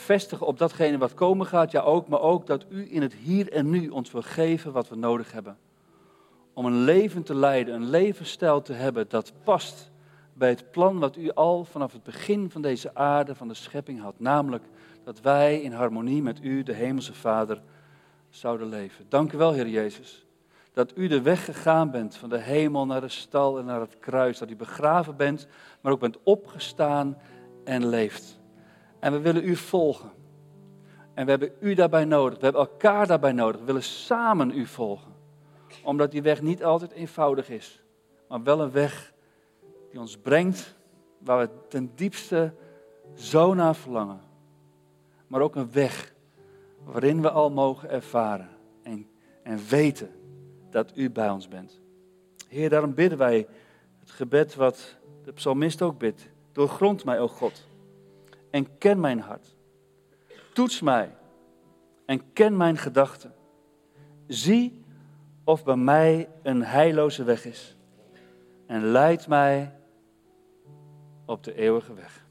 vestigen 0.01 0.47
op 0.47 0.59
datgene 0.59 0.99
wat 0.99 1.15
komen 1.15 1.47
gaat, 1.47 1.71
ja 1.71 1.81
ook, 1.81 2.09
maar 2.09 2.21
ook 2.21 2.47
dat 2.47 2.67
u 2.69 2.87
in 2.91 3.03
het 3.03 3.15
hier 3.15 3.53
en 3.53 3.71
nu 3.71 3.89
ons 3.89 4.13
wil 4.13 4.23
geven 4.23 4.73
wat 4.73 4.89
we 4.89 4.97
nodig 4.97 5.33
hebben. 5.33 5.59
Om 6.53 6.67
een 6.67 6.83
leven 6.85 7.23
te 7.23 7.35
leiden, 7.35 7.75
een 7.75 7.91
levensstijl 7.91 8.63
te 8.63 8.73
hebben 8.73 9.09
dat 9.09 9.33
past 9.45 9.91
bij 10.33 10.49
het 10.49 10.71
plan 10.71 10.99
wat 10.99 11.17
u 11.17 11.31
al 11.31 11.65
vanaf 11.65 11.93
het 11.93 12.03
begin 12.03 12.51
van 12.51 12.63
deze 12.63 12.95
aarde, 12.95 13.35
van 13.35 13.49
de 13.49 13.55
schepping 13.55 14.01
had. 14.01 14.15
Namelijk 14.19 14.65
dat 15.05 15.21
wij 15.21 15.61
in 15.61 15.73
harmonie 15.73 16.23
met 16.23 16.39
u, 16.43 16.63
de 16.63 16.73
Hemelse 16.73 17.15
Vader, 17.15 17.63
zouden 18.29 18.69
leven. 18.69 19.05
Dank 19.09 19.33
u 19.33 19.39
wel, 19.39 19.53
Heer 19.53 19.69
Jezus, 19.69 20.27
dat 20.73 20.93
u 20.97 21.07
de 21.09 21.23
weg 21.23 21.45
gegaan 21.45 21.91
bent 21.91 22.17
van 22.17 22.29
de 22.29 22.39
hemel 22.39 22.87
naar 22.87 23.01
de 23.01 23.09
stal 23.09 23.59
en 23.59 23.65
naar 23.65 23.81
het 23.81 23.99
kruis. 23.99 24.39
Dat 24.39 24.51
u 24.51 24.57
begraven 24.57 25.17
bent, 25.17 25.47
maar 25.81 25.93
ook 25.93 26.01
bent 26.01 26.19
opgestaan 26.23 27.19
en 27.65 27.87
leeft. 27.87 28.40
En 29.01 29.13
we 29.13 29.21
willen 29.21 29.45
u 29.45 29.57
volgen. 29.57 30.11
En 31.15 31.25
we 31.25 31.31
hebben 31.31 31.53
u 31.61 31.75
daarbij 31.75 32.05
nodig. 32.05 32.39
We 32.39 32.45
hebben 32.45 32.63
elkaar 32.63 33.07
daarbij 33.07 33.33
nodig. 33.33 33.61
We 33.61 33.67
willen 33.67 33.83
samen 33.83 34.51
u 34.51 34.67
volgen. 34.67 35.13
Omdat 35.85 36.11
die 36.11 36.23
weg 36.23 36.43
niet 36.43 36.65
altijd 36.65 36.91
eenvoudig 36.91 37.51
is. 37.51 37.83
Maar 38.29 38.43
wel 38.43 38.61
een 38.61 38.71
weg 38.71 39.13
die 39.91 40.01
ons 40.01 40.17
brengt 40.17 40.77
waar 41.19 41.39
we 41.39 41.49
ten 41.69 41.93
diepste 41.95 42.53
zo 43.15 43.55
naar 43.55 43.75
verlangen. 43.75 44.21
Maar 45.27 45.41
ook 45.41 45.57
een 45.57 45.73
weg 45.73 46.15
waarin 46.85 47.23
we 47.23 47.31
al 47.31 47.51
mogen 47.51 47.91
ervaren 47.91 48.49
en, 48.83 49.09
en 49.43 49.59
weten 49.69 50.11
dat 50.71 50.93
u 50.95 51.11
bij 51.11 51.31
ons 51.31 51.49
bent. 51.49 51.81
Heer, 52.49 52.69
daarom 52.71 52.95
bidden 52.95 53.19
wij 53.19 53.47
het 53.99 54.11
gebed 54.11 54.55
wat 54.55 54.97
de 55.25 55.33
psalmist 55.33 55.83
ook 55.83 55.99
bidt. 55.99 56.29
Doorgrond 56.53 57.05
mij, 57.05 57.21
o 57.21 57.29
God, 57.29 57.67
en 58.51 58.79
ken 58.79 59.01
mijn 59.01 59.21
hart. 59.21 59.57
Toets 60.53 60.81
mij 60.81 61.17
en 62.05 62.33
ken 62.33 62.57
mijn 62.57 62.77
gedachten. 62.77 63.35
Zie 64.27 64.85
of 65.45 65.65
bij 65.65 65.77
mij 65.77 66.29
een 66.43 66.63
heilloze 66.63 67.25
weg 67.25 67.45
is. 67.45 67.77
En 68.67 68.85
leid 68.85 69.29
mij 69.29 69.79
op 71.25 71.45
de 71.45 71.55
eeuwige 71.55 71.95
weg. 71.95 72.27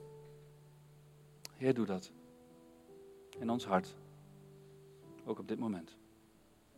Heer, 1.56 1.74
doe 1.74 1.86
dat. 1.86 2.12
In 3.40 3.50
ons 3.50 3.66
hart. 3.66 3.96
Ook 5.26 5.40
op 5.40 5.48
dit 5.48 5.60
moment. 5.60 5.99